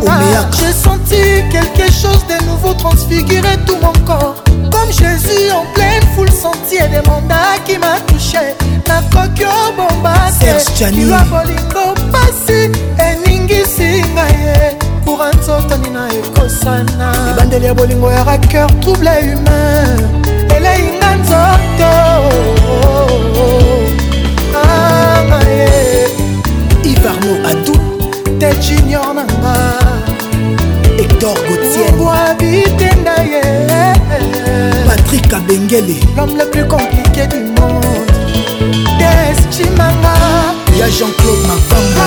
mon 0.05 0.19
j'ai 0.53 0.73
senti 0.73 1.21
quelque 1.51 1.87
chose 1.93 2.25
de 2.29 2.37
nouveau 2.47 2.75
transfigurer 2.75 3.59
tout 3.67 3.77
mon 3.83 3.93
corps 4.05 4.35
comme 4.71 4.91
jésus 4.93 5.51
en 5.53 5.65
pleine 5.75 6.03
foule 6.15 6.29
des 6.71 7.03
mandats 7.09 7.59
qui 7.65 7.77
m'a 7.79 8.01
touché 8.07 8.43
La 8.87 8.99
obombate 9.23 10.69
kilwa 10.91 11.21
kasi 12.63 12.71
eningisi 13.01 14.03
nga 14.15 14.25
ye 14.39 14.77
kura 15.05 15.29
nzotani 15.35 15.91
na 15.91 16.03
ekosana 16.19 17.09
ebandeli 17.31 17.67
ya 17.67 17.75
bolingo 17.75 18.11
ya 18.11 18.23
raker 18.25 18.67
trouble 18.81 19.11
humain 19.11 19.99
elei 20.57 20.85
nga 20.99 21.09
nzoto 21.19 21.95
anga 24.55 25.39
ah, 25.43 25.51
ye 25.51 25.67
ivarno 26.91 27.33
adu 27.51 27.75
te 28.39 28.49
junior 28.65 29.09
nanga 29.17 29.55
hector 30.97 31.35
gotienbwabitenda 31.49 33.15
ye 33.33 33.45
patrik 34.87 35.29
abengele 35.39 35.97
l'homme 36.17 36.35
le 36.39 36.45
plus 36.51 36.67
compliqué 36.69 37.27
du 37.33 37.41
monde 37.59 38.07
destimanga 39.01 40.22
ya 40.83 40.89
Jean-Claude 40.91 41.47
Mavamba 41.47 42.02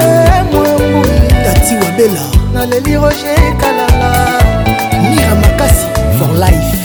mwambu 0.52 1.02
tati 1.44 1.74
wabela 1.76 2.22
naleli 2.54 2.94
roje 2.96 3.36
kalala 3.60 4.12
mira 5.10 5.34
makasi 5.36 5.88
for 6.20 6.30
life 6.40 6.84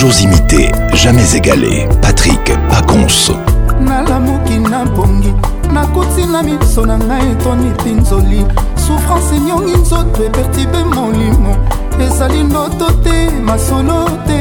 toujours 0.00 0.20
imité, 0.20 0.68
jamais 0.92 1.34
égalé. 1.34 1.88
Patrick 2.00 2.52
Pacons. 2.68 3.06
nalamuki 3.80 4.58
nabongi 4.60 5.32
nakotina 5.72 6.40
miso 6.42 6.86
na 6.86 6.96
ngai 6.98 7.32
etoni 7.32 7.70
mpinzoli 7.70 8.46
souffrance 8.76 9.32
enyongi 9.34 9.76
nzoto 9.78 10.24
epertibe 10.24 10.78
molimo 10.94 11.56
ezali 12.00 12.42
ndoto 12.44 12.86
te 13.02 13.30
masolo 13.44 14.04
te 14.26 14.38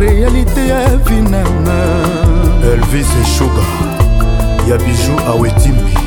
réalité 0.00 0.68
ya 0.68 0.80
vinanga 1.06 1.78
elvis 2.72 3.06
eshuga 3.22 3.62
ya 4.68 4.76
biju 4.78 5.14
awetimbi 5.30 5.98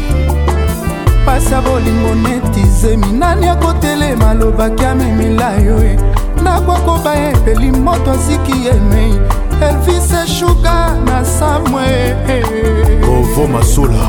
pasi 1.26 1.54
ya 1.54 1.62
bolingo 1.62 2.16
neti 2.16 2.62
zemi 2.82 3.08
nani 3.20 3.48
akotelema 3.48 4.30
alobaki 4.30 4.86
amemila 4.86 5.52
yo 5.60 5.84
e 5.84 5.98
nakokoba 6.46 7.16
epeli 7.16 7.72
moto 7.72 8.12
asiki 8.12 8.68
emei 8.70 9.14
elvis 9.70 10.14
eshuka 10.24 10.96
na 11.06 11.26
samwe 11.26 11.88
kovo 13.06 13.48
masula 13.48 14.06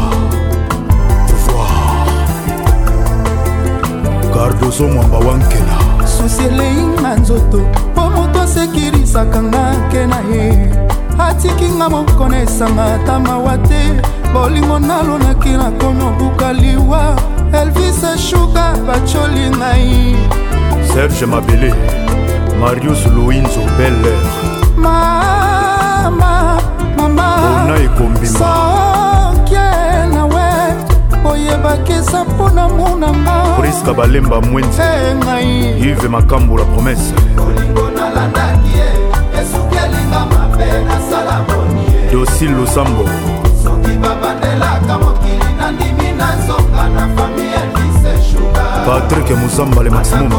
pouvoir 1.29 2.07
gardozo 4.35 4.89
mwamba 4.89 5.19
wankela 5.19 5.77
susi 6.17 6.43
elei 6.45 7.03
na 7.03 7.15
nzoto 7.17 7.61
mpo 7.93 8.11
moto 8.11 8.41
asekirisaka 8.43 9.43
ngake 9.43 10.07
na 10.07 10.19
ye 10.37 10.71
atikinga 11.19 11.89
mokona 11.91 12.43
esanga 12.43 12.95
ata 12.95 13.19
mawa 13.19 13.59
te 13.59 13.83
bolingo 14.35 14.79
nalonaki 14.79 15.49
nakomi 15.49 16.03
obuka 16.05 16.53
liwa 16.53 17.17
elvis 17.63 18.05
eshuka 18.15 18.77
bacoli 18.87 19.51
ngai 19.59 20.17
serge 20.95 21.27
mabele 21.27 21.95
marius 22.59 23.05
louinzo 23.12 23.60
beller 23.76 24.17
mama 24.76 26.59
mamaona 26.97 27.75
ekombimaakie 27.85 30.07
nawe 30.15 30.47
oyebakisa 31.31 32.25
mpona 32.25 32.68
monanga 32.68 33.43
priska 33.60 33.94
balemba 33.94 34.41
mwenzi 34.41 34.83
ngai 35.17 35.81
ive 35.81 36.09
makambo 36.09 36.59
la 36.59 36.65
promese 36.65 37.15
dosi 42.12 42.44
losambo 42.44 43.05
soki 43.65 43.91
babandelaka 43.99 44.99
mokili 44.99 45.55
nandimi 45.60 46.12
na 46.18 46.28
nzonga 46.36 46.89
na 46.94 47.01
fami 47.17 47.44
elise 47.60 48.25
shuga 48.33 48.65
patrik 48.86 49.31
mosambale 49.31 49.91
maximum 49.91 50.33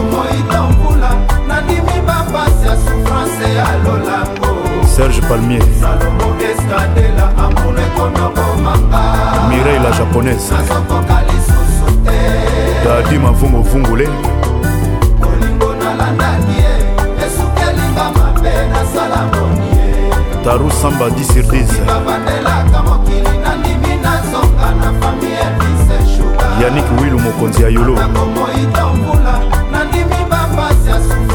abimi 1.67 2.01
bapasi 2.05 2.65
ya 2.67 2.75
souffrance 2.77 3.43
ya 3.55 3.67
lolango 3.85 4.87
serge 4.95 5.21
palmier 5.21 5.61
salomokestadela 5.81 7.27
amono 7.37 7.81
ekoma 7.81 8.29
bomanga 8.29 9.01
mirei 9.49 9.79
la 9.79 9.91
japonaise 9.91 10.53
nazokoka 10.53 11.21
lisusu 11.23 11.85
te 12.05 12.85
dadi 12.85 13.17
mavunguvungule 13.19 14.07
olingo 15.23 15.75
nalandaki 15.75 16.51
ye 16.61 16.71
esuki 17.25 17.61
elinga 17.69 18.05
mabe 18.17 18.51
nasala 18.71 19.21
moni 19.31 19.67
ye 19.79 20.43
taru 20.43 20.71
samba 20.71 21.05
10 21.05 21.23
sur 21.25 21.43
10 21.43 21.65
babandelaka 21.85 22.83
mokili 22.83 23.37
nandimi 23.43 23.95
nazonga 24.03 24.69
na 24.81 24.89
fami 24.99 25.25
ya 25.39 25.49
bisesuga 25.59 26.45
yanik 26.61 26.85
wilu 27.01 27.19
mokonzi 27.19 27.63
ya 27.63 27.69
yolo 27.69 27.93
nakomoita 27.95 28.85
mbula 28.93 29.56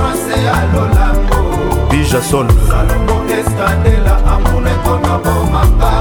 france 0.03 0.35
alolango 0.59 1.39
bijason 1.91 2.49
salomo 2.69 3.17
eskadela 3.41 4.15
amuna 4.35 4.71
ekonobomaka 4.77 5.93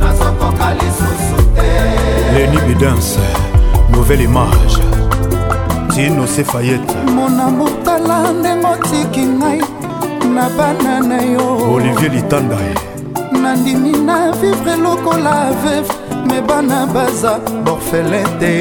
nazokoka 0.00 0.68
lisusu 0.78 1.36
te 1.56 1.70
leni 2.34 2.58
bidance 2.68 3.18
nouvelle 3.92 4.24
image 4.24 4.76
tino 5.94 6.26
sefayete 6.26 6.94
mona 7.16 7.46
motala 7.58 8.16
ndenge 8.38 8.66
otiki 8.72 9.24
ngai 9.36 9.60
na 10.34 10.44
bana 10.56 10.92
na 11.08 11.18
yo 11.32 11.46
olivier 11.74 12.12
litanda 12.12 12.56
nandimi 13.42 13.92
na 14.08 14.16
vivre 14.40 14.76
lokola 14.84 15.36
veve 15.62 15.94
me 16.28 16.40
bana 16.48 16.78
baza 16.94 17.32
borfele 17.64 18.24
te 18.40 18.52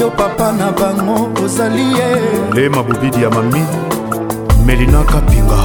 yo 0.00 0.10
papa 0.10 0.50
na 0.52 0.72
bango 0.72 1.28
ozali 1.44 1.82
ye 1.92 2.08
lema 2.54 2.82
bobidi 2.82 3.22
ya 3.22 3.30
mami 3.30 3.62
melina 4.66 5.04
kapinga 5.04 5.58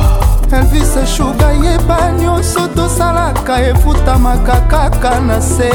elvis 0.51 0.97
eshuga 0.97 1.51
yeba 1.51 2.11
nyonso 2.19 2.67
tosalaka 2.75 3.61
efutamaka 3.69 4.57
kaka 4.72 5.19
na 5.19 5.41
se 5.41 5.69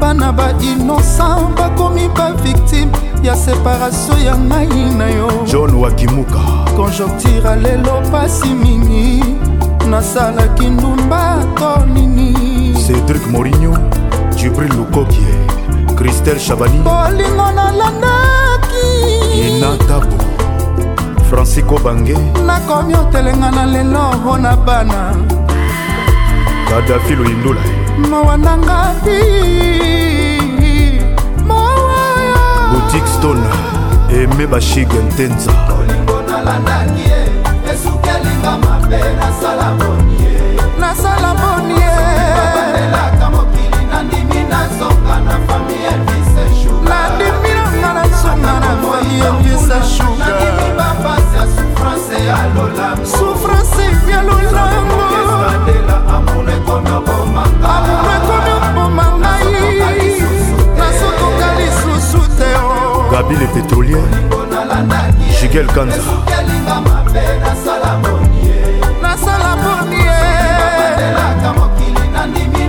bana 0.00 0.32
bainosan 0.32 1.54
bakomi 1.58 2.08
baviktime 2.08 2.92
ya 3.22 3.36
separatio 3.36 4.14
ya 4.24 4.34
ngai 4.36 4.84
na 4.98 5.06
yo 5.10 5.28
john 5.50 5.74
wakimuka 5.74 6.40
konjoktira 6.76 7.56
lelo 7.56 8.00
pasi 8.12 8.48
mingi 8.48 9.24
nasalaki 9.90 10.66
ndumba 10.66 11.36
to 11.58 11.84
nini 11.86 12.74
cedrik 12.86 13.26
morinio 13.30 13.74
jibril 14.36 14.72
lukokie 14.74 15.45
kristel 16.06 16.38
chabani 16.46 16.78
bolingo 16.86 17.46
nalandaki 17.58 18.84
enatabo 19.46 20.16
francisco 21.28 21.76
bange 21.84 22.14
nakomi 22.46 22.94
otelenga 23.00 23.50
na 23.50 23.64
lelo 23.72 24.02
mpo 24.22 24.36
na 24.38 24.52
bana 24.56 24.98
kadafi 26.68 27.14
loyindula 27.18 27.62
mawa 28.10 28.36
nanga 28.44 28.78
ti 29.04 29.18
mawaya 31.48 32.42
boutique 32.70 33.10
stone 33.16 33.42
eme 34.20 34.44
bashige 34.52 34.98
ntenza 35.08 35.52
bolingo 35.68 36.16
nalandaki 36.30 37.04
esuki 37.70 38.08
elinga 38.16 38.52
mabe 38.64 39.00
nasala 39.20 39.66
boni 39.78 40.26
nasala 40.80 41.30
boni 41.40 41.55
les 63.54 63.60
pétroliers 63.60 63.94
Jigel 65.40 65.66
Kanza 65.66 65.96
nasala 67.42 67.98
nandimi 72.12 72.62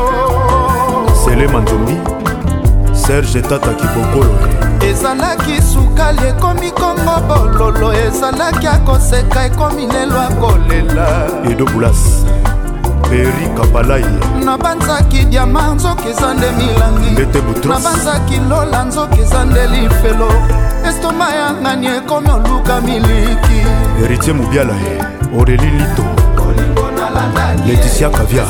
oh. 0.00 1.24
selemanzombi 1.24 1.97
serge 3.08 3.40
tataki 3.42 3.84
bokolo 3.94 4.34
ezalaki 4.90 5.62
sukali 5.72 6.20
ekomi 6.28 6.70
kongo 6.70 7.16
bololo 7.28 7.92
ezalaki 8.04 8.66
akoseka 8.66 9.44
ekomi 9.46 9.86
nelo 9.86 10.20
akolela 10.20 11.06
edobulas 11.50 11.98
peri 13.10 13.46
kapalai 13.56 14.04
nabanzaki 14.44 15.24
diama 15.24 15.74
nzoki 15.74 16.08
eza 16.08 16.34
nde 16.34 16.46
milangi 16.58 17.10
nabanzaki 17.68 18.40
lola 18.50 18.84
nzoki 18.84 19.20
eza 19.20 19.44
nde 19.44 19.66
lifelo 19.66 20.28
estoma 20.88 21.30
yangani 21.30 21.86
ekomi 21.86 22.28
oluka 22.30 22.80
miliki 22.80 23.58
eritie 24.04 24.32
mobiala 24.32 24.74
oreli 25.40 25.70
lito 25.70 26.04
leticia 27.66 28.10
kavia 28.10 28.44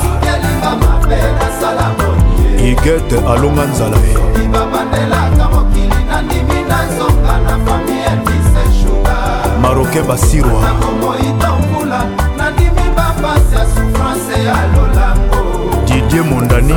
igete 2.67 3.17
alonga 3.33 3.65
nzala 3.65 3.97
ye 3.97 4.39
libabandelaka 4.43 5.45
mokili 5.53 6.01
nandimi 6.11 6.59
nazonga 6.69 7.35
na 7.45 7.55
fami 7.65 7.97
elviseshuga 8.11 9.15
maroke 9.63 10.01
basirwa 10.03 10.61
nakomoitambula 10.63 12.01
nandimi 12.39 12.85
bapasi 12.97 13.55
ya 13.55 13.65
souffrance 13.75 14.37
ya 14.47 14.55
lolango 14.73 15.41
didie 15.87 16.23
mondani 16.23 16.75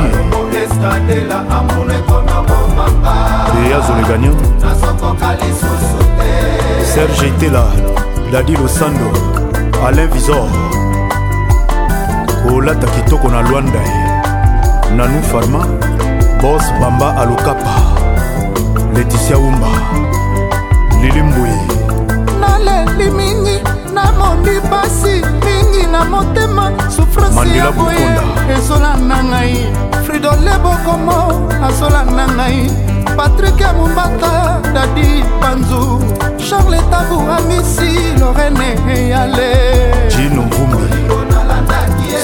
estadela 0.65 1.39
amunekona 1.57 2.31
bomanga 2.47 3.15
eyazolegagnan 3.67 4.35
nazokoka 4.65 5.29
lisusu 5.39 5.97
te 6.17 6.31
serge 6.93 7.27
itela 7.27 7.65
dadi 8.31 8.51
losando 8.51 9.09
alain 9.87 10.09
visor 10.09 10.47
kolata 12.47 12.87
kitoko 12.87 13.29
na 13.29 13.41
lwanda 13.41 13.79
ye 13.81 14.00
nanou 14.95 15.21
farma 15.23 15.59
bos 16.41 16.63
bamba 16.79 17.15
alokapa 17.21 17.73
leticia 18.93 19.37
umba 19.39 19.69
lili 21.01 21.21
mbui 21.23 21.55
naleli 22.41 23.07
mingi 23.11 23.55
namoni 23.93 24.59
pasi 24.69 25.15
mingi 25.45 25.83
na 25.91 26.03
motema 26.05 26.71
sufrance 26.95 27.57
ya 27.57 27.71
boye 27.71 28.05
ezolanda 28.57 29.23
ngai 29.29 29.55
fridole 30.05 30.53
bokomo 30.63 31.17
azolanda 31.67 32.25
ngai 32.27 32.69
patrik 33.17 33.59
ya 33.61 33.73
mombata 33.73 34.33
dadi 34.75 35.23
panzu 35.41 35.81
charles 36.49 36.83
tabu 36.91 37.17
amisi 37.37 37.93
lorene 38.19 38.67
eyale 38.95 39.49
jino 40.13 40.41
mvumbi 40.41 40.83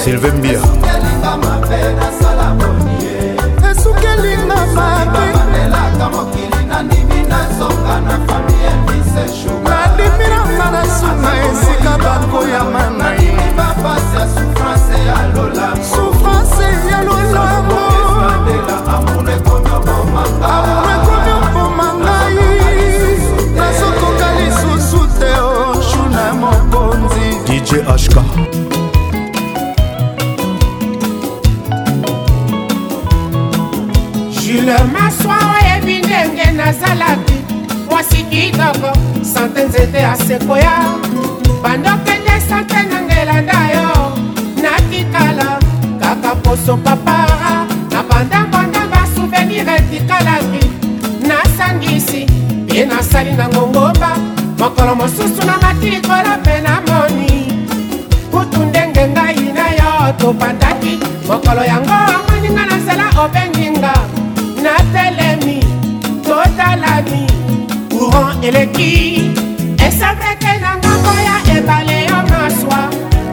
sylvain 0.04 0.40
bia 0.40 0.60
mabeelaka 4.78 6.08
mokili 6.10 6.62
nandimi 6.68 7.20
nazonga 7.28 8.00
na 8.06 8.14
fami 8.26 8.54
ya 8.64 8.72
miseshuga 8.86 9.70
nandimi 9.70 10.28
nanga 10.30 10.66
na 10.74 10.82
suna 10.98 11.30
esika 11.46 11.92
bakoyama 12.04 12.82
na 12.98 13.08
ye 13.22 13.32
bapasi 13.56 14.16
ya 14.20 14.26
souffrance 14.34 14.96
ya 15.08 15.16
lola 15.34 15.68
kitoko 38.58 38.92
sante 39.22 39.64
nzete 39.64 39.98
ya 39.98 40.16
sekoya 40.16 40.94
bandokende 41.62 42.40
sante 42.48 42.74
na 42.82 43.00
ngelanda 43.00 43.60
yo 43.74 44.12
natikala 44.62 45.58
kaka 46.00 46.34
poso 46.42 46.76
papara 46.76 47.66
na 47.90 48.02
bandambondamba 48.02 49.02
souvenir 49.14 49.68
etikalaki 49.70 50.64
nasangisi 51.28 52.26
ye 52.74 52.86
nasali 52.86 53.32
na 53.32 53.48
ngongoba 53.48 54.10
mokolo 54.58 54.94
mosusu 54.94 55.42
na 55.46 55.56
matikolo 55.62 56.30
mpe 56.42 56.54
namoni 56.60 57.52
kutu 58.30 58.60
ndenge 58.66 59.04
ngai 59.08 59.52
na 59.54 59.66
yo 59.78 60.12
tobandaki 60.18 60.98
mokolo 61.28 61.62
yango 61.64 62.27
eleki 68.42 69.22
esabreke 69.88 70.58
na 70.60 70.76
ngambo 70.76 71.12
ya 71.28 71.58
ebale 71.58 72.04
yo 72.04 72.16
maswa 72.30 72.80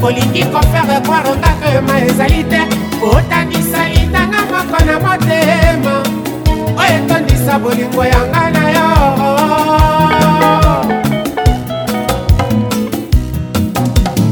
olingi 0.01 0.43
kofere 0.45 0.97
kwar 1.05 1.23
ondako 1.27 1.65
yoma 1.75 1.99
ezali 2.05 2.43
te 2.43 2.59
kotanisa 2.99 3.81
litanga 3.93 4.41
moko 4.51 4.77
na 4.85 4.95
motema 4.99 5.95
oyo 6.81 6.97
etondisa 6.97 7.59
bolingo 7.59 8.03
yanga 8.03 8.43
na 8.55 8.63
yo 8.75 8.87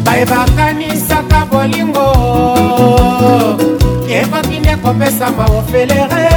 bayebakanisaka 0.06 1.46
bolingo 1.52 2.08
ekoki 4.10 4.60
nde 4.60 4.76
kopesa 4.84 5.28
maofelere 5.38 6.28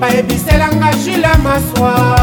bayebiselanga 0.00 0.90
jule 1.04 1.32
maswa 1.44 2.15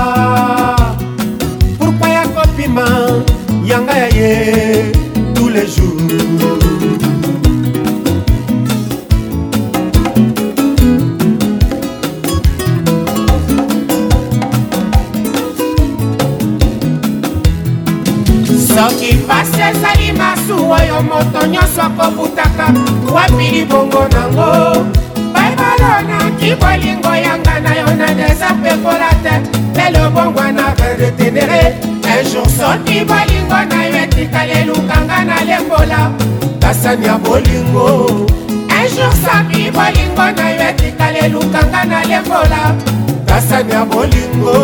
okobutaka 21.99 22.67
wapi 23.13 23.45
libongo 23.53 24.03
nango 24.13 24.49
baibalo 25.33 25.93
naki 26.09 26.49
bolingo 26.59 27.09
yanga 27.25 27.55
na 27.65 27.71
yo 27.79 27.89
na 28.01 28.07
deza 28.17 28.49
pekola 28.61 29.09
te 29.23 29.35
lelo 29.77 30.09
bongwana 30.13 30.65
redetenere 30.79 31.61
ejour 32.13 32.49
soki 32.57 32.97
bolingo 33.09 33.59
na 33.71 33.79
yo 33.89 33.97
etikali 34.03 34.51
elukanga 34.61 35.17
na 35.29 35.37
lembola 35.47 36.01
kasani 36.61 37.05
ya 37.05 37.15
bolingo 37.17 37.89
ejour 38.83 39.13
soki 39.23 39.71
bolingo 39.75 40.25
na 40.37 40.47
yo 40.49 40.63
etikali 40.69 41.19
elukanga 41.25 41.81
na 41.91 41.99
lembola 42.09 42.61
kasani 43.27 43.71
ya 43.71 43.85
bolingo 43.85 44.57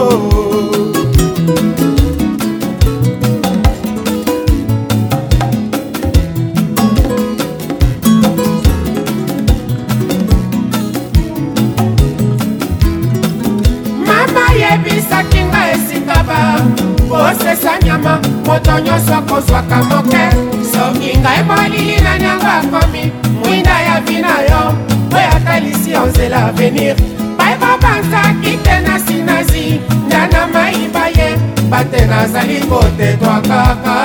kopesa 17.49 17.71
nyama 17.85 18.19
moto 18.45 18.79
nyonso 18.79 19.13
akozwaka 19.15 19.77
moke 19.83 20.29
soki 20.71 21.11
ngai 21.21 21.43
molili 21.47 22.01
na 22.03 22.17
nyango 22.19 22.45
akomi 22.47 23.11
mwinda 23.43 23.75
ya 23.87 24.01
vina 24.01 24.35
yo 24.51 24.61
mpo 25.07 25.17
yatalisi 25.17 25.91
yo 25.91 26.05
nzela 26.05 26.39
avenir 26.49 26.95
bayeba 27.37 27.71
banzaki 27.81 28.51
te 28.63 28.75
na 28.85 28.95
sinazi 29.05 29.79
nda 30.07 30.21
na 30.31 30.47
mayiba 30.53 31.03
ye 31.17 31.29
bate 31.69 32.05
nazali 32.05 32.59
kotetwa 32.69 33.35
kaka 33.49 33.95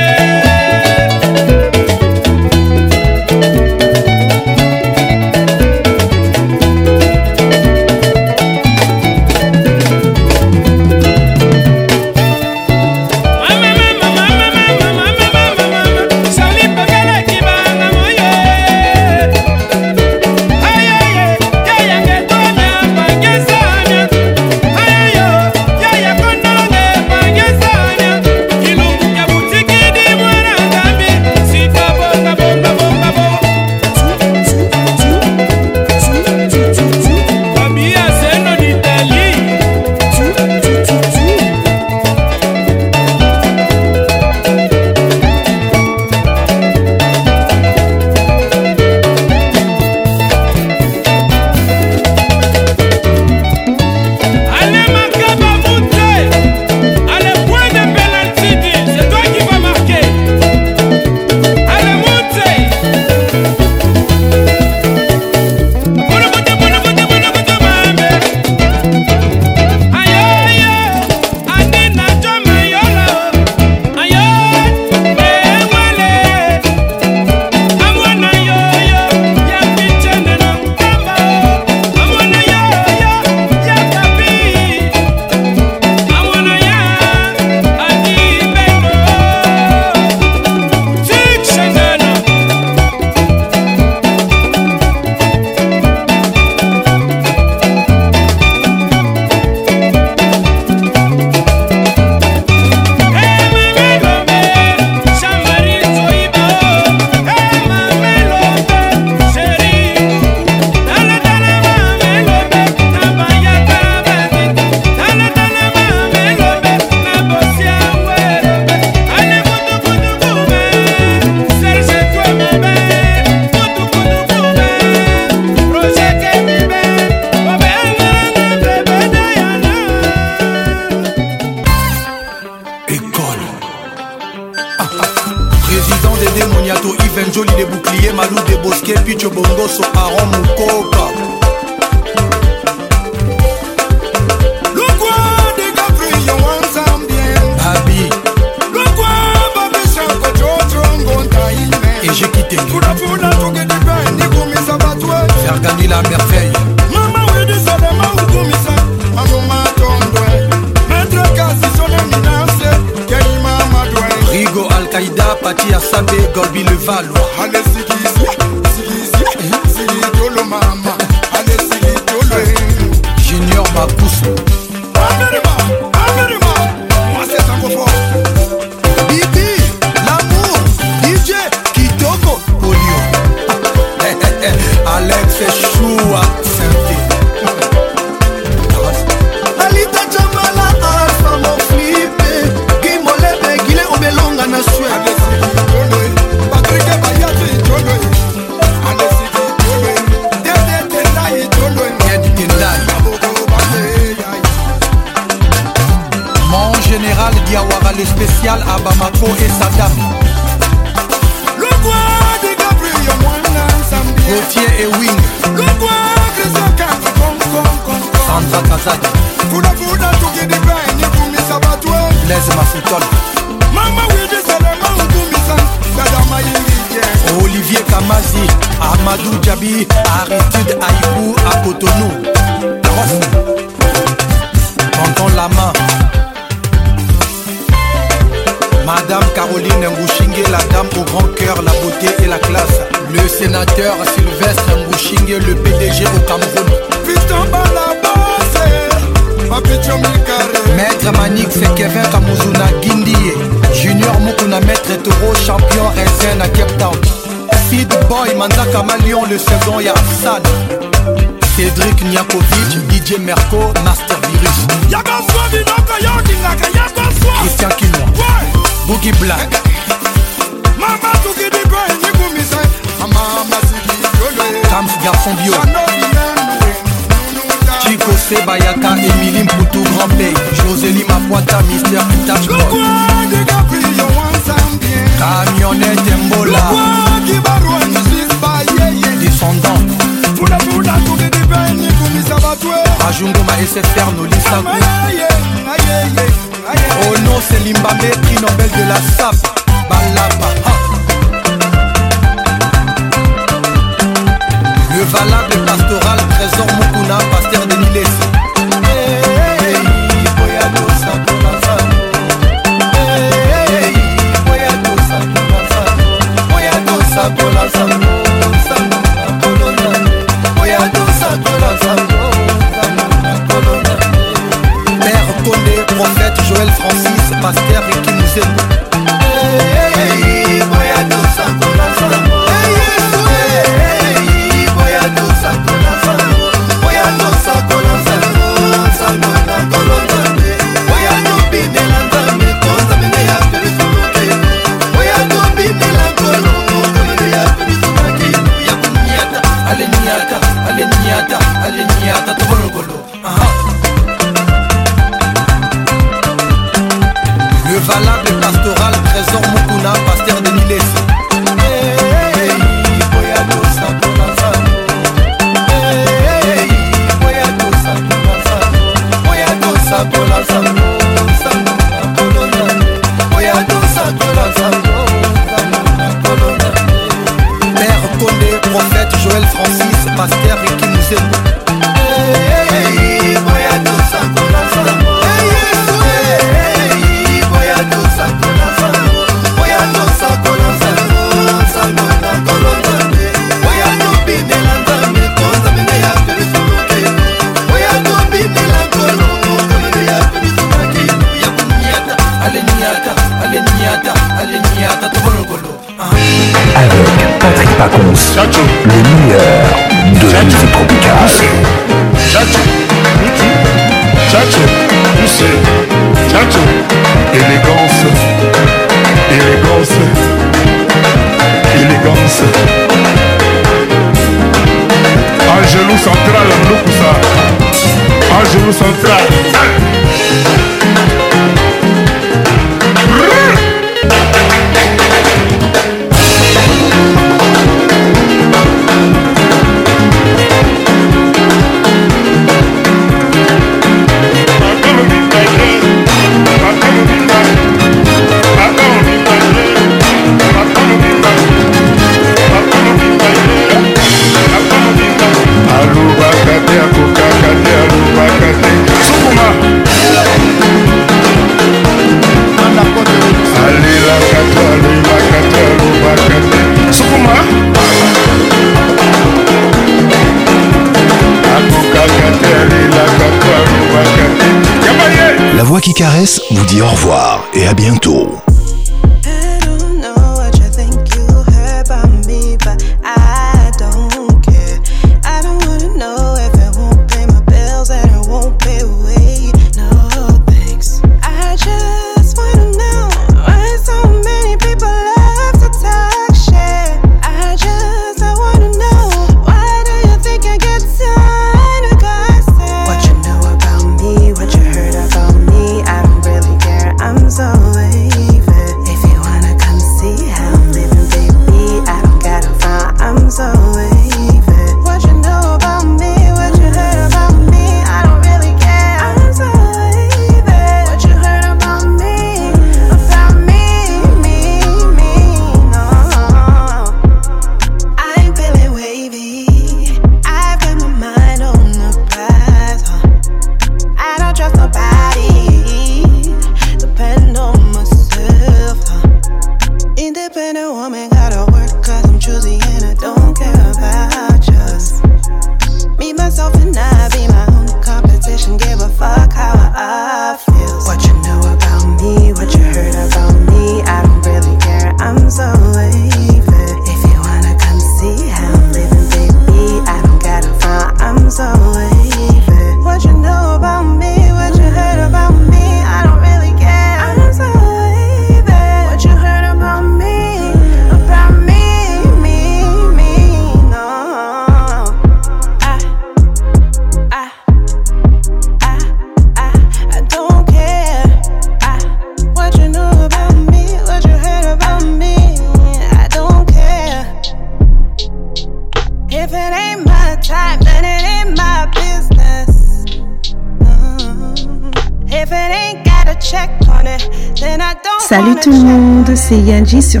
dissent 599.68 600.00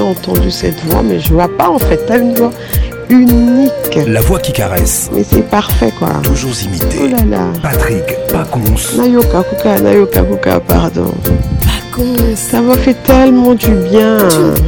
entendu 0.00 0.50
cette 0.50 0.80
voix, 0.84 1.02
mais 1.02 1.18
je 1.20 1.32
vois 1.32 1.48
pas 1.48 1.68
en 1.70 1.78
fait. 1.78 2.00
T'as 2.06 2.18
une 2.18 2.34
voix 2.34 2.50
unique. 3.08 3.98
La 4.06 4.20
voix 4.22 4.38
qui 4.38 4.52
caresse. 4.52 5.10
Mais 5.12 5.24
c'est 5.28 5.48
parfait 5.48 5.92
quoi. 5.98 6.08
Toujours 6.22 6.52
imité. 6.64 6.98
Oh 7.04 7.08
là 7.08 7.36
là. 7.38 7.44
Patrick 7.62 8.04
Pacons 8.32 8.98
Nayoka 9.00 9.42
Kuka, 9.44 9.78
Nayoka 9.80 10.22
Kuka, 10.22 10.60
pardon. 10.60 11.12
Pacons 11.22 12.36
Ça 12.36 12.60
m'a 12.60 12.76
fait 12.76 12.96
tellement 13.04 13.54
du 13.54 13.70
bien. 13.90 14.18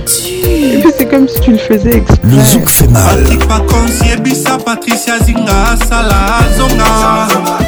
c'est 0.07 1.07
comme 1.09 1.29
si 1.29 1.41
tu 1.41 1.53
le 1.53 1.59
faisais 1.59 1.99
exprès. 1.99 2.17
Le 2.25 2.43
zouk 2.43 2.69
fait 2.69 2.89
mal. 2.89 3.19
Patrick 3.21 3.47
Pacons 3.47 4.07
Yebisa, 4.09 4.59
Patricia 4.65 5.19
Zinga, 5.21 5.77
salazonga 5.89 7.60